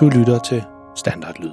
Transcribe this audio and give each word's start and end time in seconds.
Du 0.00 0.08
lytter 0.08 0.38
til 0.38 0.62
Standardlyd. 0.96 1.50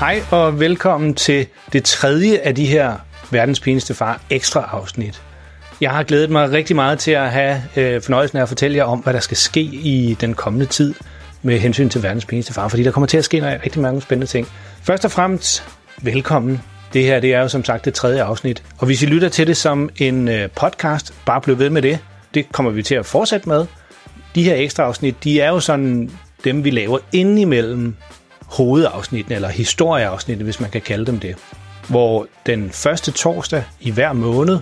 Hej 0.00 0.20
og 0.30 0.60
velkommen 0.60 1.14
til 1.14 1.46
det 1.72 1.84
tredje 1.84 2.38
af 2.38 2.54
de 2.54 2.66
her 2.66 2.96
Verdens 3.30 3.60
Pineste 3.60 3.94
Far 3.94 4.20
ekstra 4.30 4.68
afsnit. 4.72 5.22
Jeg 5.80 5.90
har 5.90 6.02
glædet 6.02 6.30
mig 6.30 6.50
rigtig 6.50 6.76
meget 6.76 6.98
til 6.98 7.10
at 7.10 7.30
have 7.30 7.62
øh, 7.76 8.02
fornøjelsen 8.02 8.38
af 8.38 8.42
at 8.42 8.48
fortælle 8.48 8.76
jer 8.76 8.84
om, 8.84 8.98
hvad 8.98 9.12
der 9.12 9.20
skal 9.20 9.36
ske 9.36 9.60
i 9.60 10.16
den 10.20 10.34
kommende 10.34 10.66
tid 10.66 10.94
med 11.42 11.58
hensyn 11.58 11.88
til 11.88 12.02
Verdens 12.02 12.26
Pineste 12.26 12.52
Far, 12.52 12.68
fordi 12.68 12.82
der 12.82 12.90
kommer 12.90 13.06
til 13.06 13.18
at 13.18 13.24
ske 13.24 13.60
rigtig 13.64 13.82
mange 13.82 14.00
spændende 14.00 14.26
ting. 14.26 14.46
Først 14.82 15.04
og 15.04 15.10
fremmest, 15.10 15.64
velkommen. 16.02 16.62
Det 16.92 17.04
her 17.04 17.20
det 17.20 17.34
er 17.34 17.40
jo 17.40 17.48
som 17.48 17.64
sagt 17.64 17.84
det 17.84 17.94
tredje 17.94 18.22
afsnit, 18.22 18.62
og 18.78 18.86
hvis 18.86 19.02
I 19.02 19.06
lytter 19.06 19.28
til 19.28 19.46
det 19.46 19.56
som 19.56 19.90
en 19.96 20.28
øh, 20.28 20.48
podcast, 20.50 21.14
bare 21.26 21.40
bliv 21.40 21.58
ved 21.58 21.70
med 21.70 21.82
det. 21.82 21.98
Det 22.36 22.52
kommer 22.52 22.70
vi 22.70 22.82
til 22.82 22.94
at 22.94 23.06
fortsætte 23.06 23.48
med. 23.48 23.66
De 24.34 24.42
her 24.42 24.54
ekstra 24.54 24.82
afsnit, 24.82 25.24
de 25.24 25.40
er 25.40 25.48
jo 25.48 25.60
sådan 25.60 26.10
dem, 26.44 26.64
vi 26.64 26.70
laver 26.70 26.98
indimellem 27.12 27.96
hovedafsnittene, 28.42 29.34
eller 29.34 29.48
historieafsnittene, 29.48 30.44
hvis 30.44 30.60
man 30.60 30.70
kan 30.70 30.80
kalde 30.80 31.06
dem 31.06 31.20
det. 31.20 31.36
Hvor 31.88 32.26
den 32.46 32.70
første 32.70 33.10
torsdag 33.10 33.64
i 33.80 33.90
hver 33.90 34.12
måned, 34.12 34.58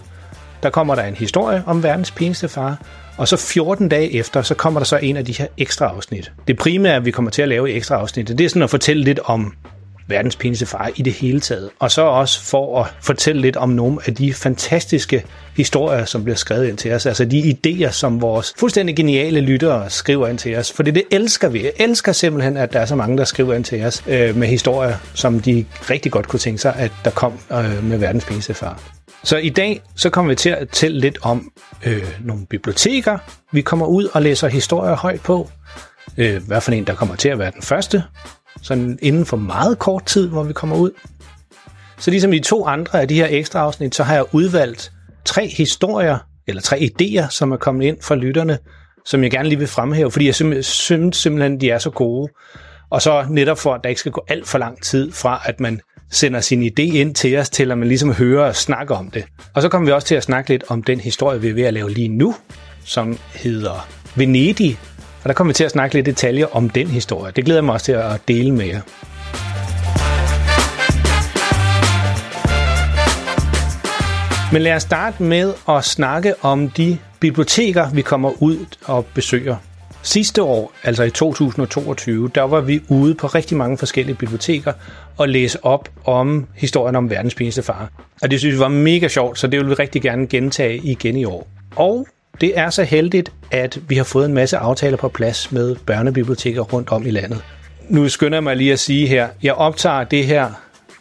der 0.62 0.70
kommer 0.70 0.94
der 0.94 1.02
en 1.02 1.14
historie 1.14 1.62
om 1.66 1.82
verdens 1.82 2.10
pinligste 2.10 2.48
far, 2.48 2.78
og 3.16 3.28
så 3.28 3.36
14 3.36 3.88
dage 3.88 4.14
efter, 4.14 4.42
så 4.42 4.54
kommer 4.54 4.80
der 4.80 4.84
så 4.84 4.96
en 4.96 5.16
af 5.16 5.24
de 5.24 5.32
her 5.32 5.46
ekstra 5.56 5.86
afsnit. 5.86 6.32
Det 6.48 6.56
primære, 6.56 7.04
vi 7.04 7.10
kommer 7.10 7.30
til 7.30 7.42
at 7.42 7.48
lave 7.48 7.70
i 7.70 7.76
ekstra 7.76 7.96
afsnit, 7.96 8.28
det 8.28 8.40
er 8.40 8.48
sådan 8.48 8.62
at 8.62 8.70
fortælle 8.70 9.04
lidt 9.04 9.20
om 9.24 9.54
verdens 10.08 10.36
pinligste 10.36 10.66
far 10.66 10.90
i 10.96 11.02
det 11.02 11.12
hele 11.12 11.40
taget. 11.40 11.70
Og 11.78 11.90
så 11.90 12.02
også 12.02 12.40
for 12.40 12.82
at 12.82 12.94
fortælle 13.00 13.42
lidt 13.42 13.56
om 13.56 13.68
nogle 13.68 13.98
af 14.06 14.14
de 14.14 14.34
fantastiske 14.34 15.24
historier, 15.56 16.04
som 16.04 16.24
bliver 16.24 16.36
skrevet 16.36 16.68
ind 16.68 16.78
til 16.78 16.92
os. 16.92 17.06
Altså 17.06 17.24
de 17.24 17.56
idéer, 17.56 17.90
som 17.90 18.20
vores 18.20 18.54
fuldstændig 18.58 18.96
geniale 18.96 19.40
lyttere 19.40 19.90
skriver 19.90 20.28
ind 20.28 20.38
til 20.38 20.56
os. 20.56 20.72
For 20.72 20.82
det 20.82 21.02
elsker 21.10 21.48
vi. 21.48 21.64
Jeg 21.64 21.72
elsker 21.76 22.12
simpelthen, 22.12 22.56
at 22.56 22.72
der 22.72 22.80
er 22.80 22.86
så 22.86 22.96
mange, 22.96 23.18
der 23.18 23.24
skriver 23.24 23.54
ind 23.54 23.64
til 23.64 23.84
os 23.84 24.02
øh, 24.06 24.36
med 24.36 24.48
historier, 24.48 24.96
som 25.14 25.40
de 25.40 25.64
rigtig 25.90 26.12
godt 26.12 26.28
kunne 26.28 26.40
tænke 26.40 26.60
sig, 26.60 26.74
at 26.76 26.92
der 27.04 27.10
kom 27.10 27.32
øh, 27.52 27.84
med 27.84 27.98
verdens 27.98 28.24
pinligste 28.24 28.54
far. 28.54 28.82
Så 29.24 29.36
i 29.36 29.48
dag 29.48 29.82
så 29.96 30.10
kommer 30.10 30.28
vi 30.28 30.34
til 30.34 30.50
at 30.50 30.68
tælle 30.68 31.00
lidt 31.00 31.18
om 31.22 31.52
øh, 31.86 32.04
nogle 32.20 32.46
biblioteker. 32.46 33.18
Vi 33.52 33.60
kommer 33.60 33.86
ud 33.86 34.08
og 34.12 34.22
læser 34.22 34.48
historier 34.48 34.96
højt 34.96 35.20
på. 35.20 35.50
Øh, 36.16 36.46
hvad 36.46 36.60
for 36.60 36.72
en, 36.72 36.84
der 36.84 36.94
kommer 36.94 37.16
til 37.16 37.28
at 37.28 37.38
være 37.38 37.50
den 37.50 37.62
første 37.62 38.02
sådan 38.62 38.98
inden 39.02 39.26
for 39.26 39.36
meget 39.36 39.78
kort 39.78 40.06
tid, 40.06 40.28
hvor 40.28 40.42
vi 40.42 40.52
kommer 40.52 40.76
ud. 40.76 40.90
Så 41.98 42.10
ligesom 42.10 42.32
i 42.32 42.38
de 42.38 42.44
to 42.44 42.66
andre 42.66 43.00
af 43.00 43.08
de 43.08 43.14
her 43.14 43.26
ekstra 43.30 43.58
afsnit, 43.60 43.94
så 43.94 44.02
har 44.02 44.14
jeg 44.14 44.24
udvalgt 44.32 44.92
tre 45.24 45.48
historier, 45.48 46.18
eller 46.46 46.62
tre 46.62 46.76
idéer, 46.76 47.30
som 47.30 47.52
er 47.52 47.56
kommet 47.56 47.86
ind 47.86 47.96
fra 48.02 48.14
lytterne, 48.14 48.58
som 49.04 49.22
jeg 49.22 49.30
gerne 49.30 49.48
lige 49.48 49.58
vil 49.58 49.68
fremhæve, 49.68 50.10
fordi 50.10 50.26
jeg 50.26 50.34
synes 50.34 51.16
simpelthen, 51.16 51.60
de 51.60 51.70
er 51.70 51.78
så 51.78 51.90
gode. 51.90 52.32
Og 52.90 53.02
så 53.02 53.26
netop 53.30 53.58
for, 53.58 53.74
at 53.74 53.80
der 53.82 53.88
ikke 53.88 54.00
skal 54.00 54.12
gå 54.12 54.24
alt 54.28 54.48
for 54.48 54.58
lang 54.58 54.82
tid 54.82 55.12
fra, 55.12 55.42
at 55.44 55.60
man 55.60 55.80
sender 56.10 56.40
sin 56.40 56.62
idé 56.62 56.82
ind 56.82 57.14
til 57.14 57.38
os, 57.38 57.50
til 57.50 57.70
at 57.70 57.78
man 57.78 57.88
ligesom 57.88 58.12
hører 58.12 58.48
og 58.48 58.56
snakker 58.56 58.94
om 58.94 59.10
det. 59.10 59.24
Og 59.54 59.62
så 59.62 59.68
kommer 59.68 59.86
vi 59.86 59.92
også 59.92 60.06
til 60.06 60.14
at 60.14 60.22
snakke 60.22 60.50
lidt 60.50 60.64
om 60.68 60.82
den 60.82 61.00
historie, 61.00 61.40
vi 61.40 61.48
er 61.48 61.54
ved 61.54 61.62
at 61.62 61.74
lave 61.74 61.90
lige 61.90 62.08
nu, 62.08 62.34
som 62.84 63.18
hedder 63.34 63.88
Venedig 64.16 64.78
og 65.24 65.28
der 65.28 65.34
kommer 65.34 65.52
vi 65.52 65.54
til 65.54 65.64
at 65.64 65.70
snakke 65.70 65.94
lidt 65.94 66.06
detaljer 66.06 66.46
om 66.52 66.70
den 66.70 66.86
historie. 66.86 67.32
Det 67.36 67.44
glæder 67.44 67.58
jeg 67.58 67.64
mig 67.64 67.72
også 67.72 67.84
til 67.84 67.92
at 67.92 68.20
dele 68.28 68.52
med 68.52 68.66
jer. 68.66 68.80
Men 74.52 74.62
lad 74.62 74.74
os 74.74 74.82
starte 74.82 75.22
med 75.22 75.54
at 75.68 75.84
snakke 75.84 76.34
om 76.42 76.70
de 76.70 76.98
biblioteker, 77.20 77.90
vi 77.90 78.02
kommer 78.02 78.42
ud 78.42 78.56
og 78.84 79.06
besøger. 79.14 79.56
Sidste 80.02 80.42
år, 80.42 80.72
altså 80.82 81.02
i 81.02 81.10
2022, 81.10 82.30
der 82.34 82.42
var 82.42 82.60
vi 82.60 82.80
ude 82.88 83.14
på 83.14 83.26
rigtig 83.26 83.56
mange 83.56 83.78
forskellige 83.78 84.16
biblioteker 84.16 84.72
og 85.16 85.28
læse 85.28 85.64
op 85.64 85.88
om 86.04 86.46
historien 86.54 86.96
om 86.96 87.10
verdens 87.10 87.34
pinligste 87.34 87.62
far. 87.62 87.90
Og 88.22 88.30
det 88.30 88.38
synes 88.38 88.54
vi 88.54 88.60
var 88.60 88.68
mega 88.68 89.08
sjovt, 89.08 89.38
så 89.38 89.46
det 89.46 89.60
vil 89.60 89.68
vi 89.68 89.74
rigtig 89.74 90.02
gerne 90.02 90.26
gentage 90.26 90.76
igen 90.76 91.16
i 91.16 91.24
år. 91.24 91.48
Og 91.76 92.06
det 92.40 92.58
er 92.58 92.70
så 92.70 92.82
heldigt, 92.82 93.32
at 93.50 93.78
vi 93.88 93.96
har 93.96 94.04
fået 94.04 94.26
en 94.26 94.34
masse 94.34 94.56
aftaler 94.56 94.96
på 94.96 95.08
plads 95.08 95.52
med 95.52 95.76
børnebiblioteker 95.86 96.60
rundt 96.60 96.88
om 96.88 97.06
i 97.06 97.10
landet. 97.10 97.42
Nu 97.88 98.08
skynder 98.08 98.36
jeg 98.36 98.42
mig 98.44 98.56
lige 98.56 98.72
at 98.72 98.78
sige 98.78 99.06
her, 99.06 99.28
jeg 99.42 99.54
optager 99.54 100.04
det 100.04 100.26
her 100.26 100.50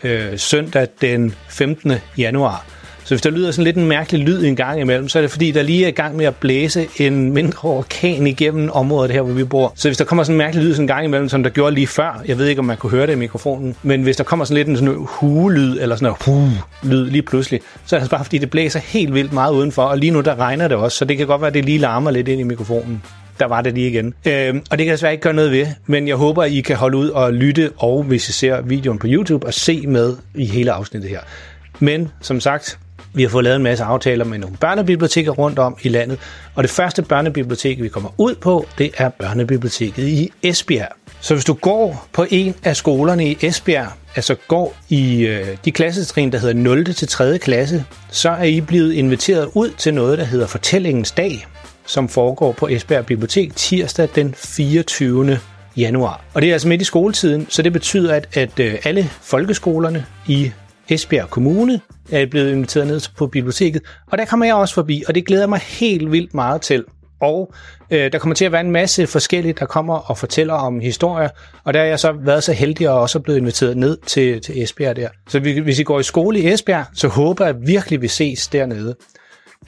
øh, 0.03 0.37
søndag 0.39 0.87
den 1.01 1.35
15. 1.49 1.93
januar. 2.17 2.65
Så 3.03 3.09
hvis 3.09 3.21
der 3.21 3.29
lyder 3.29 3.51
sådan 3.51 3.63
lidt 3.63 3.77
en 3.77 3.85
mærkelig 3.85 4.21
lyd 4.21 4.43
en 4.45 4.55
gang 4.55 4.79
imellem, 4.79 5.09
så 5.09 5.19
er 5.19 5.21
det 5.21 5.31
fordi, 5.31 5.51
der 5.51 5.61
lige 5.61 5.83
er 5.83 5.87
i 5.87 5.91
gang 5.91 6.15
med 6.15 6.25
at 6.25 6.35
blæse 6.35 6.87
en 6.97 7.33
mindre 7.33 7.69
orkan 7.69 8.27
igennem 8.27 8.69
området 8.69 9.11
her, 9.11 9.21
hvor 9.21 9.33
vi 9.33 9.43
bor. 9.43 9.73
Så 9.75 9.87
hvis 9.87 9.97
der 9.97 10.05
kommer 10.05 10.23
sådan 10.23 10.33
en 10.33 10.37
mærkelig 10.37 10.65
lyd 10.65 10.71
sådan 10.71 10.83
en 10.83 10.87
gang 10.87 11.05
imellem, 11.05 11.29
som 11.29 11.43
der 11.43 11.49
gjorde 11.49 11.75
lige 11.75 11.87
før, 11.87 12.21
jeg 12.27 12.37
ved 12.37 12.47
ikke, 12.47 12.59
om 12.59 12.65
man 12.65 12.77
kunne 12.77 12.91
høre 12.91 13.07
det 13.07 13.13
i 13.13 13.15
mikrofonen, 13.15 13.75
men 13.83 14.03
hvis 14.03 14.17
der 14.17 14.23
kommer 14.23 14.45
sådan 14.45 14.57
lidt 14.57 14.67
en 14.67 14.77
sådan 14.77 14.95
hugelyd, 14.99 15.77
eller 15.79 15.95
sådan 15.95 16.07
en 16.07 16.15
hu-lyd 16.25 17.09
lige 17.09 17.21
pludselig, 17.21 17.59
så 17.85 17.95
er 17.95 17.99
det 17.99 18.03
altså 18.03 18.11
bare 18.11 18.25
fordi, 18.25 18.37
det 18.37 18.49
blæser 18.49 18.79
helt 18.79 19.13
vildt 19.13 19.33
meget 19.33 19.53
udenfor, 19.53 19.83
og 19.83 19.97
lige 19.97 20.11
nu 20.11 20.21
der 20.21 20.39
regner 20.39 20.67
det 20.67 20.77
også, 20.77 20.97
så 20.97 21.05
det 21.05 21.17
kan 21.17 21.27
godt 21.27 21.41
være, 21.41 21.47
at 21.47 21.53
det 21.53 21.65
lige 21.65 21.77
larmer 21.77 22.11
lidt 22.11 22.27
ind 22.27 22.39
i 22.39 22.43
mikrofonen 22.43 23.03
der 23.39 23.45
var 23.45 23.61
det 23.61 23.73
lige 23.73 23.89
igen. 23.89 24.13
Øh, 24.25 24.55
og 24.55 24.77
det 24.77 24.77
kan 24.77 24.85
jeg 24.85 24.93
desværre 24.93 25.13
ikke 25.13 25.21
gøre 25.21 25.33
noget 25.33 25.51
ved, 25.51 25.67
men 25.85 26.07
jeg 26.07 26.15
håber, 26.15 26.43
I 26.43 26.59
kan 26.59 26.75
holde 26.75 26.97
ud 26.97 27.09
og 27.09 27.33
lytte, 27.33 27.71
og 27.77 28.03
hvis 28.03 28.29
I 28.29 28.31
ser 28.31 28.61
videoen 28.61 28.99
på 28.99 29.07
YouTube, 29.09 29.47
og 29.47 29.53
se 29.53 29.87
med 29.87 30.15
i 30.35 30.45
hele 30.45 30.71
afsnittet 30.71 31.09
her. 31.09 31.19
Men 31.79 32.11
som 32.21 32.39
sagt, 32.39 32.79
vi 33.13 33.21
har 33.21 33.29
fået 33.29 33.43
lavet 33.43 33.55
en 33.55 33.63
masse 33.63 33.83
aftaler 33.83 34.25
med 34.25 34.37
nogle 34.37 34.57
børnebiblioteker 34.57 35.31
rundt 35.31 35.59
om 35.59 35.77
i 35.83 35.89
landet, 35.89 36.19
og 36.55 36.63
det 36.63 36.71
første 36.71 37.01
børnebibliotek, 37.01 37.81
vi 37.81 37.89
kommer 37.89 38.09
ud 38.17 38.35
på, 38.35 38.67
det 38.77 38.91
er 38.97 39.09
børnebiblioteket 39.09 40.07
i 40.07 40.31
Esbjerg. 40.43 40.89
Så 41.21 41.33
hvis 41.33 41.45
du 41.45 41.53
går 41.53 42.07
på 42.13 42.25
en 42.29 42.55
af 42.63 42.75
skolerne 42.75 43.27
i 43.27 43.37
Esbjerg, 43.41 43.87
altså 44.15 44.35
går 44.47 44.75
i 44.89 45.25
øh, 45.25 45.47
de 45.65 45.71
klassetrin, 45.71 46.31
der 46.31 46.37
hedder 46.37 46.53
0. 46.53 46.93
til 46.93 47.07
3. 47.07 47.37
klasse, 47.37 47.85
så 48.11 48.29
er 48.29 48.43
I 48.43 48.61
blevet 48.61 48.93
inviteret 48.93 49.49
ud 49.53 49.69
til 49.69 49.93
noget, 49.93 50.17
der 50.17 50.25
hedder 50.25 50.47
Fortællingens 50.47 51.11
Dag, 51.11 51.47
som 51.85 52.09
foregår 52.09 52.51
på 52.51 52.67
Esbjerg 52.67 53.05
Bibliotek 53.05 53.55
tirsdag 53.55 54.09
den 54.15 54.33
24. 54.37 55.39
januar. 55.77 56.21
Og 56.33 56.41
det 56.41 56.49
er 56.49 56.53
altså 56.53 56.67
midt 56.67 56.81
i 56.81 56.85
skoletiden, 56.85 57.47
så 57.49 57.61
det 57.61 57.73
betyder, 57.73 58.13
at, 58.13 58.37
at 58.37 58.59
øh, 58.59 58.75
alle 58.83 59.09
folkeskolerne 59.21 60.05
i 60.27 60.51
Esbjerg 60.89 61.29
Kommune 61.29 61.81
er 62.11 62.25
blevet 62.25 62.51
inviteret 62.51 62.87
ned 62.87 63.01
på 63.17 63.27
biblioteket, 63.27 63.81
og 64.11 64.17
der 64.17 64.25
kommer 64.25 64.45
jeg 64.45 64.55
også 64.55 64.73
forbi, 64.73 65.03
og 65.07 65.15
det 65.15 65.25
glæder 65.25 65.47
mig 65.47 65.59
helt 65.59 66.11
vildt 66.11 66.33
meget 66.33 66.61
til. 66.61 66.83
Og 67.21 67.53
øh, 67.91 68.11
der 68.11 68.19
kommer 68.19 68.35
til 68.35 68.45
at 68.45 68.51
være 68.51 68.61
en 68.61 68.71
masse 68.71 69.07
forskellige, 69.07 69.53
der 69.53 69.65
kommer 69.65 69.95
og 69.95 70.17
fortæller 70.17 70.53
om 70.53 70.79
historier, 70.79 71.29
og 71.63 71.73
der 71.73 71.79
har 71.79 71.87
jeg 71.87 71.99
så 71.99 72.11
været 72.11 72.43
så 72.43 72.53
heldig 72.53 72.89
og 72.89 73.01
også 73.01 73.19
blevet 73.19 73.39
inviteret 73.39 73.77
ned 73.77 73.97
til, 74.05 74.41
til 74.41 74.63
Esbjerg 74.63 74.95
der. 74.95 75.09
Så 75.29 75.39
vi, 75.39 75.59
hvis 75.59 75.79
I 75.79 75.83
går 75.83 75.99
i 75.99 76.03
skole 76.03 76.39
i 76.39 76.47
Esbjerg, 76.47 76.85
så 76.93 77.07
håber 77.07 77.45
jeg 77.45 77.55
virkelig, 77.61 78.01
vi 78.01 78.07
ses 78.07 78.47
dernede. 78.47 78.95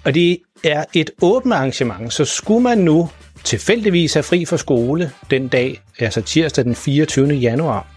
Og 0.04 0.14
det 0.16 0.38
er 0.64 0.84
et 0.94 1.10
åbent 1.22 1.54
arrangement, 1.54 2.14
så 2.14 2.26
skulle 2.26 2.64
man 2.64 2.78
nu 2.78 3.10
tilfældigvis 3.44 4.14
have 4.14 4.24
fri 4.24 4.46
for 4.46 4.58
skole 4.58 5.12
den 5.32 5.48
dag, 5.48 5.82
altså 6.00 6.22
tirsdag 6.22 6.66
den 6.66 6.76
24. 6.76 7.34
januar, 7.34 7.88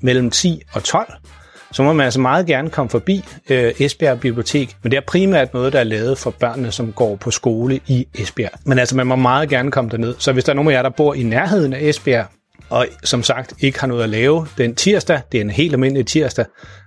mellem 0.00 0.30
10 0.30 0.62
og 0.72 0.84
12, 0.84 1.12
så 1.76 1.82
må 1.82 1.92
man 1.92 2.04
altså 2.04 2.20
meget 2.20 2.46
gerne 2.46 2.70
komme 2.70 2.90
forbi 2.90 3.24
øh, 3.50 3.72
Esbjerg 3.78 4.20
Bibliotek, 4.20 4.76
men 4.82 4.90
det 4.90 4.96
er 4.96 5.00
primært 5.06 5.54
noget, 5.54 5.72
der 5.72 5.80
er 5.80 5.84
lavet 5.84 6.18
for 6.18 6.30
børnene, 6.30 6.72
som 6.72 6.92
går 6.92 7.16
på 7.16 7.30
skole 7.30 7.80
i 7.86 8.06
Esbjerg. 8.14 8.50
Men 8.64 8.78
altså, 8.78 8.96
man 8.96 9.06
må 9.06 9.16
meget 9.16 9.48
gerne 9.48 9.70
komme 9.70 9.90
derned. 9.90 10.14
Så 10.18 10.32
hvis 10.32 10.44
der 10.44 10.52
er 10.52 10.54
nogen 10.54 10.70
af 10.70 10.74
jer, 10.74 10.82
der 10.82 10.90
bor 10.90 11.14
i 11.14 11.22
nærheden 11.22 11.72
af 11.72 11.78
Esbjerg, 11.82 12.26
og 12.70 12.86
som 13.04 13.22
sagt 13.22 13.54
ikke 13.60 13.80
har 13.80 13.86
noget 13.86 14.02
at 14.02 14.08
lave 14.08 14.46
den 14.58 14.74
tirsdag, 14.74 15.20
det 15.32 15.38
er 15.38 15.42
en 15.42 15.50
helt 15.50 15.72
almindelig 15.72 16.06
tirsdag, 16.06 16.44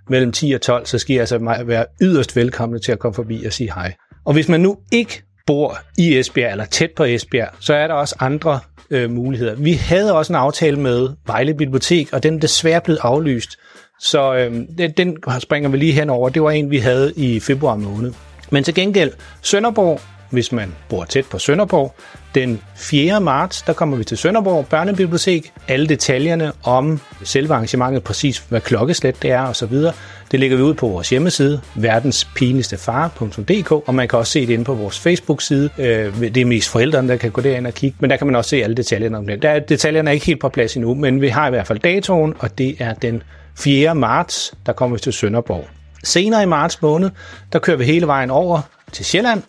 mellem 0.09 0.31
10 0.31 0.51
og 0.51 0.61
12, 0.61 0.85
så 0.85 0.97
skal 0.97 1.15
I 1.15 1.19
altså 1.19 1.37
være 1.65 1.85
yderst 2.01 2.35
velkomne 2.35 2.79
til 2.79 2.91
at 2.91 2.99
komme 2.99 3.15
forbi 3.15 3.43
og 3.45 3.53
sige 3.53 3.73
hej. 3.73 3.93
Og 4.25 4.33
hvis 4.33 4.49
man 4.49 4.59
nu 4.59 4.77
ikke 4.91 5.23
bor 5.47 5.77
i 5.97 6.17
Esbjerg 6.17 6.51
eller 6.51 6.65
tæt 6.65 6.89
på 6.95 7.03
Esbjerg, 7.03 7.49
så 7.59 7.73
er 7.73 7.87
der 7.87 7.93
også 7.93 8.15
andre 8.19 8.59
øh, 8.89 9.11
muligheder. 9.11 9.55
Vi 9.55 9.73
havde 9.73 10.15
også 10.15 10.33
en 10.33 10.37
aftale 10.37 10.79
med 10.79 11.09
Vejle 11.25 11.53
Bibliotek, 11.53 12.13
og 12.13 12.23
den 12.23 12.35
er 12.35 12.39
desværre 12.39 12.81
blevet 12.81 12.99
aflyst. 13.03 13.57
Så 13.99 14.35
øh, 14.35 14.53
den, 14.77 14.91
den 14.91 15.17
springer 15.39 15.69
vi 15.69 15.77
lige 15.77 15.93
henover. 15.93 16.29
Det 16.29 16.41
var 16.41 16.51
en, 16.51 16.71
vi 16.71 16.77
havde 16.77 17.13
i 17.15 17.39
februar 17.39 17.75
måned. 17.75 18.13
Men 18.49 18.63
til 18.63 18.73
gengæld, 18.73 19.11
Sønderborg, 19.41 20.01
hvis 20.29 20.51
man 20.51 20.73
bor 20.89 21.03
tæt 21.03 21.25
på 21.25 21.39
Sønderborg, 21.39 21.95
den 22.35 22.61
4. 22.75 23.21
marts, 23.21 23.61
der 23.61 23.73
kommer 23.73 23.97
vi 23.97 24.03
til 24.03 24.17
Sønderborg 24.17 24.67
Børnebibliotek. 24.67 25.51
Alle 25.67 25.87
detaljerne 25.87 26.51
om 26.63 26.99
selve 27.23 27.53
arrangementet, 27.53 28.03
præcis 28.03 28.37
hvad 28.49 28.61
klokkeslæt 28.61 29.21
det 29.21 29.31
er 29.31 29.41
osv., 29.41 29.73
det 30.31 30.39
lægger 30.39 30.57
vi 30.57 30.63
ud 30.63 30.73
på 30.73 30.87
vores 30.87 31.09
hjemmeside, 31.09 31.61
verdenspinligstefar.dk, 31.75 33.71
og 33.71 33.95
man 33.95 34.07
kan 34.07 34.19
også 34.19 34.31
se 34.31 34.47
det 34.47 34.53
inde 34.53 34.63
på 34.63 34.73
vores 34.73 34.99
Facebook-side. 34.99 35.69
Øh, 35.77 36.21
det 36.21 36.37
er 36.37 36.45
mest 36.45 36.69
forældrene, 36.69 37.07
der 37.09 37.15
kan 37.15 37.31
gå 37.31 37.41
derind 37.41 37.67
og 37.67 37.73
kigge, 37.73 37.97
men 37.99 38.09
der 38.09 38.17
kan 38.17 38.27
man 38.27 38.35
også 38.35 38.49
se 38.49 38.63
alle 38.63 38.75
detaljerne 38.75 39.17
om 39.17 39.27
det. 39.27 39.41
Der, 39.41 39.59
detaljerne 39.59 40.09
er 40.09 40.13
ikke 40.13 40.25
helt 40.25 40.39
på 40.39 40.49
plads 40.49 40.75
endnu, 40.75 40.93
men 40.93 41.21
vi 41.21 41.27
har 41.27 41.47
i 41.47 41.49
hvert 41.49 41.67
fald 41.67 41.79
datoen, 41.79 42.33
og 42.39 42.57
det 42.57 42.75
er 42.79 42.93
den 42.93 43.23
4. 43.59 43.95
marts, 43.95 44.53
der 44.65 44.73
kommer 44.73 44.97
vi 44.97 45.01
til 45.01 45.13
Sønderborg. 45.13 45.67
Senere 46.03 46.43
i 46.43 46.45
marts 46.45 46.81
måned, 46.81 47.09
der 47.53 47.59
kører 47.59 47.77
vi 47.77 47.85
hele 47.85 48.07
vejen 48.07 48.29
over 48.29 48.61
til 48.91 49.05
Sjælland 49.05 49.43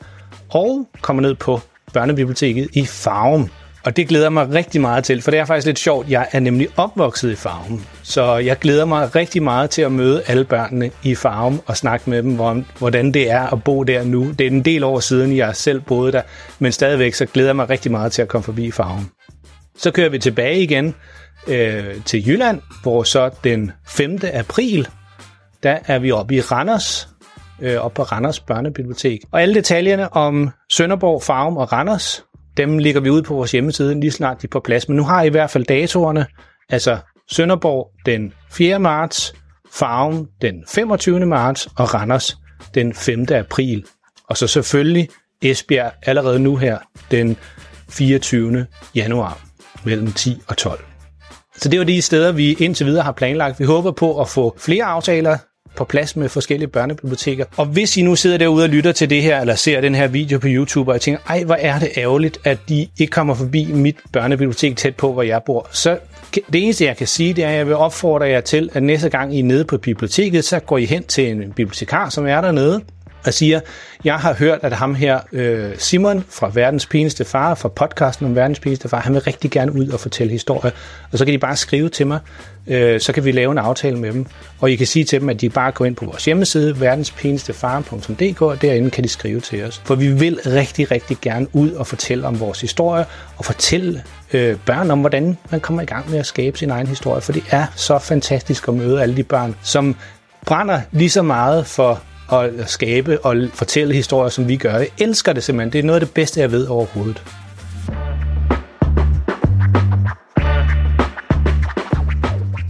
og 0.51 0.89
kommer 1.01 1.23
ned 1.23 1.35
på 1.35 1.61
børnebiblioteket 1.93 2.69
i 2.73 2.87
Farum. 2.87 3.51
Og 3.85 3.97
det 3.97 4.09
glæder 4.09 4.31
mig 4.31 4.53
rigtig 4.53 4.81
meget 4.81 5.05
til, 5.05 5.23
for 5.23 5.31
det 5.31 5.41
er 5.41 5.45
faktisk 5.45 5.67
lidt 5.67 5.79
sjovt. 5.79 6.11
Jeg 6.11 6.27
er 6.33 6.41
nemlig 6.41 6.69
opvokset 6.77 7.31
i 7.31 7.35
Farum, 7.35 7.85
så 8.03 8.37
jeg 8.37 8.59
glæder 8.59 8.85
mig 8.85 9.15
rigtig 9.15 9.43
meget 9.43 9.71
til 9.71 9.83
at 9.83 9.93
møde 9.93 10.23
alle 10.27 10.45
børnene 10.45 10.91
i 11.03 11.15
Farum 11.15 11.61
og 11.67 11.77
snakke 11.77 12.11
med 12.11 12.23
dem 12.23 12.41
om, 12.41 12.65
hvordan 12.79 13.13
det 13.13 13.31
er 13.31 13.53
at 13.53 13.65
bo 13.65 13.83
der 13.83 14.05
nu. 14.05 14.31
Det 14.31 14.47
er 14.47 14.51
en 14.51 14.65
del 14.65 14.85
år 14.85 15.01
siden, 15.01 15.37
jeg 15.37 15.57
selv 15.57 15.81
boede 15.81 16.13
der, 16.13 16.23
men 16.59 16.73
stadigvæk 16.73 17.15
så 17.15 17.27
glæder 17.27 17.49
jeg 17.49 17.57
mig 17.57 17.71
rigtig 17.71 17.91
meget 17.91 18.13
til 18.13 18.23
at 18.23 18.29
komme 18.29 18.45
forbi 18.45 18.71
Farum. 18.71 19.11
Så 19.79 19.91
kører 19.91 20.09
vi 20.09 20.19
tilbage 20.19 20.63
igen 20.63 20.95
øh, 21.47 22.05
til 22.05 22.29
Jylland, 22.29 22.61
hvor 22.83 23.03
så 23.03 23.31
den 23.45 23.73
5. 23.87 24.19
april, 24.35 24.89
der 25.63 25.79
er 25.87 25.99
vi 25.99 26.11
oppe 26.11 26.35
i 26.35 26.41
Randers, 26.41 27.09
øh, 27.61 27.77
op 27.77 27.95
på 27.95 28.03
Randers 28.03 28.41
Børnebibliotek. 28.41 29.21
Og 29.33 29.43
alle 29.43 29.55
detaljerne 29.55 30.13
om 30.13 30.51
Sønderborg, 30.71 31.23
Farum 31.23 31.57
og 31.57 31.73
Randers, 31.73 32.25
dem 32.57 32.79
ligger 32.79 33.01
vi 33.01 33.11
ud 33.11 33.23
på 33.23 33.35
vores 33.35 33.53
hjemmeside, 33.53 34.01
lige 34.01 34.11
snart 34.11 34.43
de 34.43 34.47
er 34.47 34.51
på 34.51 34.61
plads. 34.61 34.89
Men 34.89 34.97
nu 34.97 35.05
har 35.05 35.23
I 35.23 35.27
i 35.27 35.31
hvert 35.31 35.51
fald 35.51 35.65
datorerne, 35.65 36.27
altså 36.69 36.99
Sønderborg 37.31 37.91
den 38.07 38.33
4. 38.51 38.79
marts, 38.79 39.35
Farum 39.73 40.29
den 40.43 40.65
25. 40.69 41.27
marts 41.27 41.69
og 41.77 41.95
Randers 41.95 42.37
den 42.75 42.95
5. 42.95 43.27
april. 43.33 43.85
Og 44.29 44.37
så 44.37 44.47
selvfølgelig 44.47 45.09
Esbjerg 45.43 45.93
allerede 46.03 46.39
nu 46.39 46.57
her 46.57 46.79
den 47.11 47.37
24. 47.89 48.67
januar 48.95 49.41
mellem 49.85 50.13
10 50.13 50.43
og 50.49 50.57
12. 50.57 50.90
Så 51.61 51.69
det 51.69 51.79
var 51.79 51.85
de 51.85 52.03
steder, 52.03 52.33
vi 52.33 52.53
indtil 52.53 52.87
videre 52.87 53.03
har 53.03 53.13
planlagt. 53.13 53.61
Vi 53.61 53.65
håber 53.65 53.91
på 53.91 54.21
at 54.21 54.29
få 54.29 54.57
flere 54.59 54.85
aftaler 54.85 55.37
på 55.77 55.85
plads 55.85 56.17
med 56.17 56.29
forskellige 56.29 56.69
børnebiblioteker. 56.69 57.45
Og 57.57 57.67
hvis 57.67 57.97
I 57.97 58.03
nu 58.03 58.17
sidder 58.17 58.39
derude 58.39 58.65
og 58.65 58.69
lytter 58.69 58.93
til 58.93 59.11
det 59.11 59.23
her, 59.23 59.41
eller 59.41 59.55
ser 59.55 59.81
den 59.81 59.95
her 59.95 60.09
video 60.09 60.39
på 60.39 60.47
YouTube, 60.51 60.91
og 60.91 60.97
I 60.97 60.99
tænker, 60.99 61.21
ej, 61.29 61.45
hvor 61.45 61.55
er 61.55 61.79
det 61.79 61.89
ærgerligt, 61.97 62.39
at 62.45 62.59
de 62.69 62.87
ikke 62.99 63.11
kommer 63.11 63.35
forbi 63.35 63.73
mit 63.73 63.97
børnebibliotek 64.13 64.77
tæt 64.77 64.97
på, 64.97 65.13
hvor 65.13 65.23
jeg 65.23 65.41
bor, 65.47 65.69
så 65.73 65.99
det 66.35 66.65
eneste, 66.65 66.85
jeg 66.85 66.97
kan 66.97 67.07
sige, 67.07 67.35
det 67.35 67.45
er, 67.45 67.49
at 67.49 67.55
jeg 67.55 67.67
vil 67.67 67.75
opfordre 67.75 68.27
jer 68.27 68.41
til, 68.41 68.71
at 68.73 68.83
næste 68.83 69.09
gang 69.09 69.37
I 69.37 69.39
er 69.39 69.45
nede 69.45 69.65
på 69.65 69.79
biblioteket, 69.79 70.45
så 70.45 70.61
går 70.61 70.79
I 70.79 70.85
hen 70.85 71.03
til 71.03 71.31
en 71.31 71.53
bibliotekar, 71.53 72.09
som 72.09 72.27
er 72.27 72.41
dernede, 72.41 72.81
og 73.27 73.35
siger, 73.35 73.61
jeg 74.05 74.15
har 74.15 74.35
hørt, 74.35 74.59
at 74.63 74.73
ham 74.73 74.95
her, 74.95 75.21
øh, 75.33 75.71
Simon 75.79 76.25
fra 76.29 76.51
Verdens 76.55 76.87
Pineste 76.87 77.25
Far, 77.25 77.55
fra 77.55 77.69
podcasten 77.69 78.27
om 78.27 78.37
Verdens 78.37 78.61
Pineste 78.61 78.89
Far, 78.89 79.01
han 79.01 79.15
vil 79.15 79.23
rigtig 79.23 79.51
gerne 79.51 79.73
ud 79.73 79.89
og 79.89 80.01
fortælle 80.01 80.33
historier. 80.33 80.71
Og 81.13 81.19
så 81.19 81.25
kan 81.25 81.35
de 81.35 81.39
bare 81.39 81.57
skrive 81.57 81.89
til 81.89 82.07
mig, 82.07 82.19
øh, 82.67 83.01
så 83.01 83.13
kan 83.13 83.25
vi 83.25 83.33
lave 83.33 83.53
en 83.53 83.59
aftale 83.59 83.99
med 83.99 84.13
dem. 84.13 84.27
Og 84.61 84.71
I 84.71 84.77
kan 84.77 84.87
sige 84.87 85.05
til 85.05 85.21
dem, 85.21 85.29
at 85.29 85.41
de 85.41 85.51
bare 85.51 85.73
går 85.73 85.85
ind 85.85 85.97
på 85.97 86.05
vores 86.05 86.25
hjemmeside, 86.25 86.81
verdenspinestefar.dk, 86.81 88.43
og 88.43 88.63
derinde 88.63 88.91
kan 88.91 89.05
de 89.05 89.09
skrive 89.09 89.41
til 89.41 89.65
os. 89.65 89.83
For 89.85 89.95
vi 89.95 90.13
vil 90.13 90.41
rigtig, 90.47 90.91
rigtig 90.91 91.17
gerne 91.23 91.47
ud 91.53 91.71
og 91.71 91.87
fortælle 91.87 92.27
om 92.27 92.41
vores 92.41 92.61
historie, 92.61 93.05
og 93.37 93.45
fortælle 93.45 94.03
øh, 94.33 94.57
børn 94.67 94.91
om, 94.91 95.01
hvordan 95.01 95.39
man 95.51 95.61
kommer 95.61 95.83
i 95.83 95.87
gang 95.87 96.11
med 96.11 96.19
at 96.19 96.27
skabe 96.27 96.59
sin 96.59 96.71
egen 96.71 96.87
historie. 96.87 97.21
For 97.21 97.33
det 97.33 97.43
er 97.51 97.67
så 97.77 97.99
fantastisk 97.99 98.69
at 98.69 98.75
møde 98.75 99.03
alle 99.03 99.17
de 99.17 99.23
børn, 99.23 99.57
som 99.63 99.97
brænder 100.47 100.81
lige 100.93 101.11
så 101.11 101.23
meget 101.23 101.67
for 101.67 102.03
at 102.33 102.71
skabe 102.71 103.25
og 103.25 103.37
fortælle 103.55 103.95
historier, 103.95 104.29
som 104.29 104.49
vi 104.49 104.57
gør. 104.57 104.77
Jeg 104.77 104.89
elsker 104.99 105.33
det 105.33 105.43
simpelthen. 105.43 105.73
Det 105.73 105.79
er 105.79 105.83
noget 105.83 106.01
af 106.01 106.07
det 106.07 106.15
bedste, 106.15 106.41
jeg 106.41 106.53
ved 106.53 106.67
overhovedet. 106.67 107.23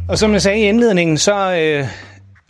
Og 0.08 0.18
som 0.18 0.32
jeg 0.32 0.42
sagde 0.42 0.58
i 0.58 0.62
indledningen, 0.62 1.18
så 1.18 1.54
øh, 1.54 1.86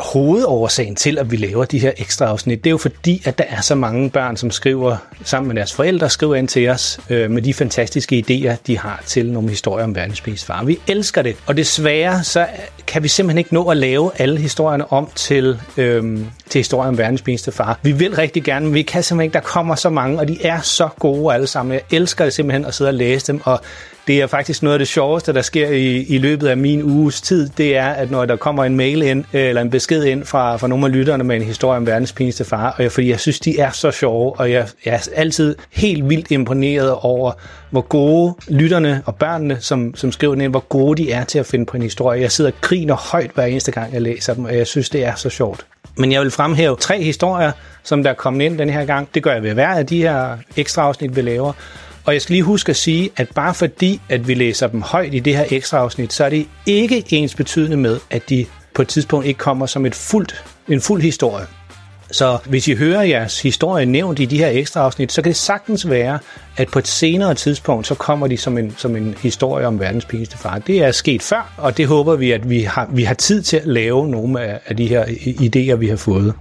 hovedårsagen 0.01 0.97
til, 0.97 1.19
at 1.19 1.31
vi 1.31 1.37
laver 1.37 1.65
de 1.65 1.79
her 1.79 1.93
ekstra 1.99 2.25
afsnit, 2.25 2.65
det 2.65 2.71
er 2.71 2.73
jo 2.73 2.79
fordi, 2.79 3.23
at 3.25 3.39
der 3.39 3.45
er 3.49 3.61
så 3.61 3.75
mange 3.75 4.11
børn, 4.11 4.37
som 4.37 4.51
skriver 4.51 4.97
sammen 5.25 5.49
med 5.49 5.57
deres 5.57 5.73
forældre, 5.73 6.11
skriver 6.11 6.35
ind 6.35 6.49
til 6.49 6.69
os 6.69 7.01
øh, 7.11 7.31
med 7.31 7.43
de 7.43 7.55
fantastiske 7.55 8.25
idéer, 8.29 8.57
de 8.67 8.79
har 8.79 9.03
til 9.07 9.33
nogle 9.33 9.49
historier 9.49 9.85
om 9.85 9.95
verdensmest 9.95 10.47
far. 10.47 10.65
Vi 10.65 10.81
elsker 10.87 11.23
det, 11.23 11.37
og 11.47 11.57
desværre 11.57 12.25
så 12.25 12.47
kan 12.87 13.03
vi 13.03 13.09
simpelthen 13.09 13.39
ikke 13.39 13.55
nå 13.55 13.69
at 13.69 13.77
lave 13.77 14.11
alle 14.19 14.41
historierne 14.41 14.93
om 14.93 15.09
til, 15.15 15.61
øh, 15.77 16.19
til 16.49 16.59
historier 16.59 16.89
om 16.89 16.99
verdensmest 16.99 17.53
far. 17.53 17.79
Vi 17.83 17.93
vil 17.93 18.15
rigtig 18.15 18.45
gerne, 18.45 18.67
men 18.67 18.75
vi 18.75 18.83
kan 18.83 19.03
simpelthen 19.03 19.25
ikke. 19.25 19.35
Der 19.35 19.41
kommer 19.41 19.75
så 19.75 19.91
mange, 19.91 20.19
og 20.19 20.29
de 20.29 20.47
er 20.47 20.61
så 20.61 20.89
gode 20.99 21.35
alle 21.35 21.47
sammen. 21.47 21.73
Jeg 21.73 21.83
elsker 21.91 22.25
det 22.25 22.35
simpelthen 22.35 22.65
at 22.65 22.75
sidde 22.75 22.91
og 22.91 22.95
læse 22.95 23.27
dem, 23.27 23.41
og 23.45 23.61
det 24.11 24.21
er 24.21 24.27
faktisk 24.27 24.63
noget 24.63 24.75
af 24.75 24.79
det 24.79 24.89
sjoveste, 24.89 25.33
der 25.33 25.43
sker 25.43 25.69
i, 25.69 26.03
i 26.03 26.19
løbet 26.19 26.49
af 26.49 26.57
min 26.57 26.83
uges 26.83 27.21
tid, 27.21 27.49
det 27.49 27.77
er, 27.77 27.89
at 27.89 28.11
når 28.11 28.25
der 28.25 28.37
kommer 28.37 28.65
en 28.65 28.77
mail 28.77 29.03
ind, 29.03 29.25
øh, 29.33 29.41
eller 29.43 29.63
en 29.63 29.71
besked 29.71 30.05
ind 30.05 30.25
fra, 30.25 30.57
fra 30.57 30.69
nogle 30.69 30.87
af 30.87 30.93
lytterne 30.93 31.25
med 31.25 31.37
en 31.37 31.43
historie 31.43 31.77
om 31.77 31.87
verdens 31.87 32.13
pinligste 32.13 32.45
far, 32.45 32.75
og 32.77 32.83
jeg, 32.83 32.93
fordi 32.93 33.11
jeg 33.11 33.21
synes, 33.21 33.41
de 33.41 33.59
er 33.59 33.71
så 33.71 33.91
sjove, 33.91 34.33
og 34.41 34.53
jeg, 34.53 34.69
jeg 34.85 34.95
er 34.95 35.09
altid 35.17 35.57
helt 35.73 36.09
vildt 36.09 36.31
imponeret 36.31 36.95
over, 36.95 37.33
hvor 37.71 37.81
gode 37.81 38.35
lytterne 38.49 39.03
og 39.07 39.17
børnene, 39.17 39.57
som, 39.61 39.95
som 39.97 40.13
skriver 40.13 40.35
ind, 40.35 40.53
hvor 40.53 40.65
gode 40.69 41.03
de 41.03 41.13
er 41.13 41.25
til 41.25 41.39
at 41.39 41.47
finde 41.47 41.67
på 41.67 41.77
en 41.77 41.83
historie. 41.83 42.21
Jeg 42.21 42.33
sidder 42.33 42.51
og 42.51 42.57
griner 42.61 42.95
højt 42.95 43.31
hver 43.35 43.45
eneste 43.45 43.73
gang, 43.73 43.93
jeg 43.93 44.03
læser 44.03 44.35
dem, 44.35 44.45
og 44.45 44.57
jeg 44.57 44.67
synes, 44.67 44.91
det 44.91 45.05
er 45.05 45.15
så 45.15 45.31
sjovt. 45.31 45.67
Men 45.97 46.13
jeg 46.13 46.21
vil 46.21 46.31
fremhæve 46.31 46.77
tre 46.77 47.03
historier, 47.03 47.53
som 47.83 48.03
der 48.03 48.11
er 48.11 48.15
kommet 48.15 48.45
ind 48.45 48.59
den 48.59 48.71
her 48.71 48.85
gang. 48.85 49.09
Det 49.15 49.23
gør 49.23 49.33
jeg 49.33 49.43
ved 49.43 49.55
hver 49.55 49.69
af 49.69 49.87
de 49.87 49.99
her 49.99 50.37
ekstra 50.57 50.83
afsnit, 50.83 51.17
vi 51.17 51.23
laver. 51.23 51.53
Og 52.05 52.13
jeg 52.13 52.23
skal 52.23 52.33
lige 52.33 52.43
huske 52.43 52.71
at 52.71 52.77
sige, 52.77 53.11
at 53.17 53.29
bare 53.35 53.55
fordi, 53.55 54.01
at 54.09 54.29
vi 54.29 54.35
læser 54.35 54.67
dem 54.67 54.83
højt 54.83 55.15
i 55.15 55.19
det 55.19 55.37
her 55.37 55.45
ekstra 55.51 55.79
afsnit, 55.79 56.13
så 56.13 56.25
er 56.25 56.29
det 56.29 56.47
ikke 56.67 57.05
ens 57.11 57.35
betydende 57.35 57.77
med, 57.77 58.01
at 58.11 58.29
de 58.29 58.47
på 58.75 58.83
et 58.83 58.89
tidspunkt 58.89 59.27
ikke 59.27 59.39
kommer 59.39 59.67
som 59.67 59.87
et 59.87 59.95
fuldt, 59.95 60.45
en 60.69 60.81
fuld 60.81 61.03
historie. 61.03 61.47
Så 62.13 62.39
hvis 62.47 62.69
I 62.69 62.75
hører 62.75 63.03
jeres 63.03 63.43
historie 63.43 63.87
nævnt 63.87 64.19
i 64.19 64.25
de 64.25 64.39
her 64.39 64.49
ekstra 64.49 64.81
afsnit, 64.81 65.13
så 65.13 65.23
kan 65.23 65.29
det 65.29 65.37
sagtens 65.37 65.89
være, 65.89 66.19
at 66.57 66.69
på 66.69 66.79
et 66.79 66.89
senere 66.89 67.35
tidspunkt, 67.35 67.87
så 67.87 67.95
kommer 67.95 68.27
de 68.27 68.37
som 68.37 68.59
en, 68.59 68.75
som 68.77 68.97
en 68.97 69.15
historie 69.23 69.67
om 69.67 69.81
verdens 69.81 70.05
pinligste 70.05 70.39
far. 70.39 70.59
Det 70.59 70.85
er 70.85 70.93
sket 70.93 71.23
før, 71.23 71.53
og 71.57 71.77
det 71.77 71.87
håber 71.87 72.17
vi, 72.17 72.33
at 72.33 72.51
vi 72.51 72.61
har, 72.61 72.89
vi 72.93 73.03
har 73.03 73.15
tid 73.15 73.43
til 73.43 73.57
at 73.57 73.67
lave 73.67 74.09
nogle 74.09 74.41
af, 74.41 74.61
af 74.67 74.77
de 74.77 74.87
her 74.87 75.05
idéer, 75.05 75.75
vi 75.75 75.89
har 75.89 75.97
fået. 75.97 76.35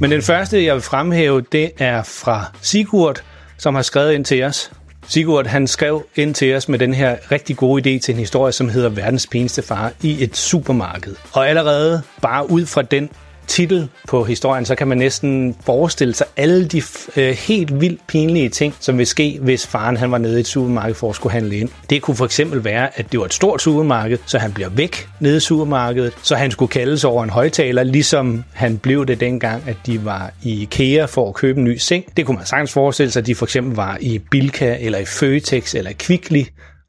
Men 0.00 0.10
den 0.10 0.22
første, 0.22 0.64
jeg 0.64 0.74
vil 0.74 0.82
fremhæve, 0.82 1.40
det 1.52 1.70
er 1.78 2.02
fra 2.02 2.44
Sigurd, 2.62 3.22
som 3.58 3.74
har 3.74 3.82
skrevet 3.82 4.12
ind 4.12 4.24
til 4.24 4.42
os. 4.42 4.70
Sigurd 5.08 5.46
han 5.46 5.66
skrev 5.66 6.06
ind 6.16 6.34
til 6.34 6.54
os 6.54 6.68
med 6.68 6.78
den 6.78 6.94
her 6.94 7.16
rigtig 7.32 7.56
gode 7.56 7.80
idé 7.80 8.00
til 8.00 8.12
en 8.12 8.18
historie, 8.18 8.52
som 8.52 8.68
hedder 8.68 8.88
Verdens 8.88 9.26
pæneste 9.26 9.62
far 9.62 9.92
i 10.02 10.24
et 10.24 10.36
supermarked. 10.36 11.16
Og 11.32 11.48
allerede 11.48 12.02
bare 12.22 12.50
ud 12.50 12.66
fra 12.66 12.82
den 12.82 13.10
titel 13.46 13.88
på 14.08 14.24
historien, 14.24 14.64
så 14.64 14.74
kan 14.74 14.88
man 14.88 14.98
næsten 14.98 15.56
forestille 15.64 16.14
sig 16.14 16.26
alle 16.36 16.66
de 16.66 16.82
øh, 17.16 17.28
helt 17.28 17.80
vildt 17.80 18.06
pinlige 18.06 18.48
ting, 18.48 18.74
som 18.80 18.98
vil 18.98 19.06
ske, 19.06 19.38
hvis 19.42 19.66
faren 19.66 19.96
han 19.96 20.10
var 20.10 20.18
nede 20.18 20.36
i 20.36 20.40
et 20.40 20.46
supermarked 20.46 20.94
for 20.94 21.10
at 21.10 21.16
skulle 21.16 21.32
handle 21.32 21.56
ind. 21.56 21.68
Det 21.90 22.02
kunne 22.02 22.16
for 22.16 22.24
eksempel 22.24 22.64
være, 22.64 22.98
at 22.98 23.12
det 23.12 23.20
var 23.20 23.26
et 23.26 23.34
stort 23.34 23.62
supermarked, 23.62 24.18
så 24.26 24.38
han 24.38 24.52
bliver 24.52 24.68
væk 24.68 25.08
nede 25.20 25.36
i 25.36 25.40
supermarkedet, 25.40 26.12
så 26.22 26.36
han 26.36 26.50
skulle 26.50 26.70
kaldes 26.70 27.04
over 27.04 27.24
en 27.24 27.30
højtaler, 27.30 27.82
ligesom 27.82 28.44
han 28.52 28.78
blev 28.78 29.06
det 29.06 29.20
dengang, 29.20 29.62
at 29.66 29.76
de 29.86 30.04
var 30.04 30.30
i 30.42 30.62
IKEA 30.62 31.04
for 31.04 31.28
at 31.28 31.34
købe 31.34 31.58
en 31.58 31.64
ny 31.64 31.76
seng. 31.76 32.04
Det 32.16 32.26
kunne 32.26 32.36
man 32.36 32.46
sagtens 32.46 32.72
forestille 32.72 33.12
sig, 33.12 33.20
at 33.20 33.26
de 33.26 33.34
for 33.34 33.46
eksempel 33.46 33.76
var 33.76 33.98
i 34.00 34.18
Bilka, 34.30 34.76
eller 34.80 34.98
i 34.98 35.04
Føtex, 35.04 35.74
eller 35.74 35.90
i 35.90 35.94
Kvickly, 35.98 36.42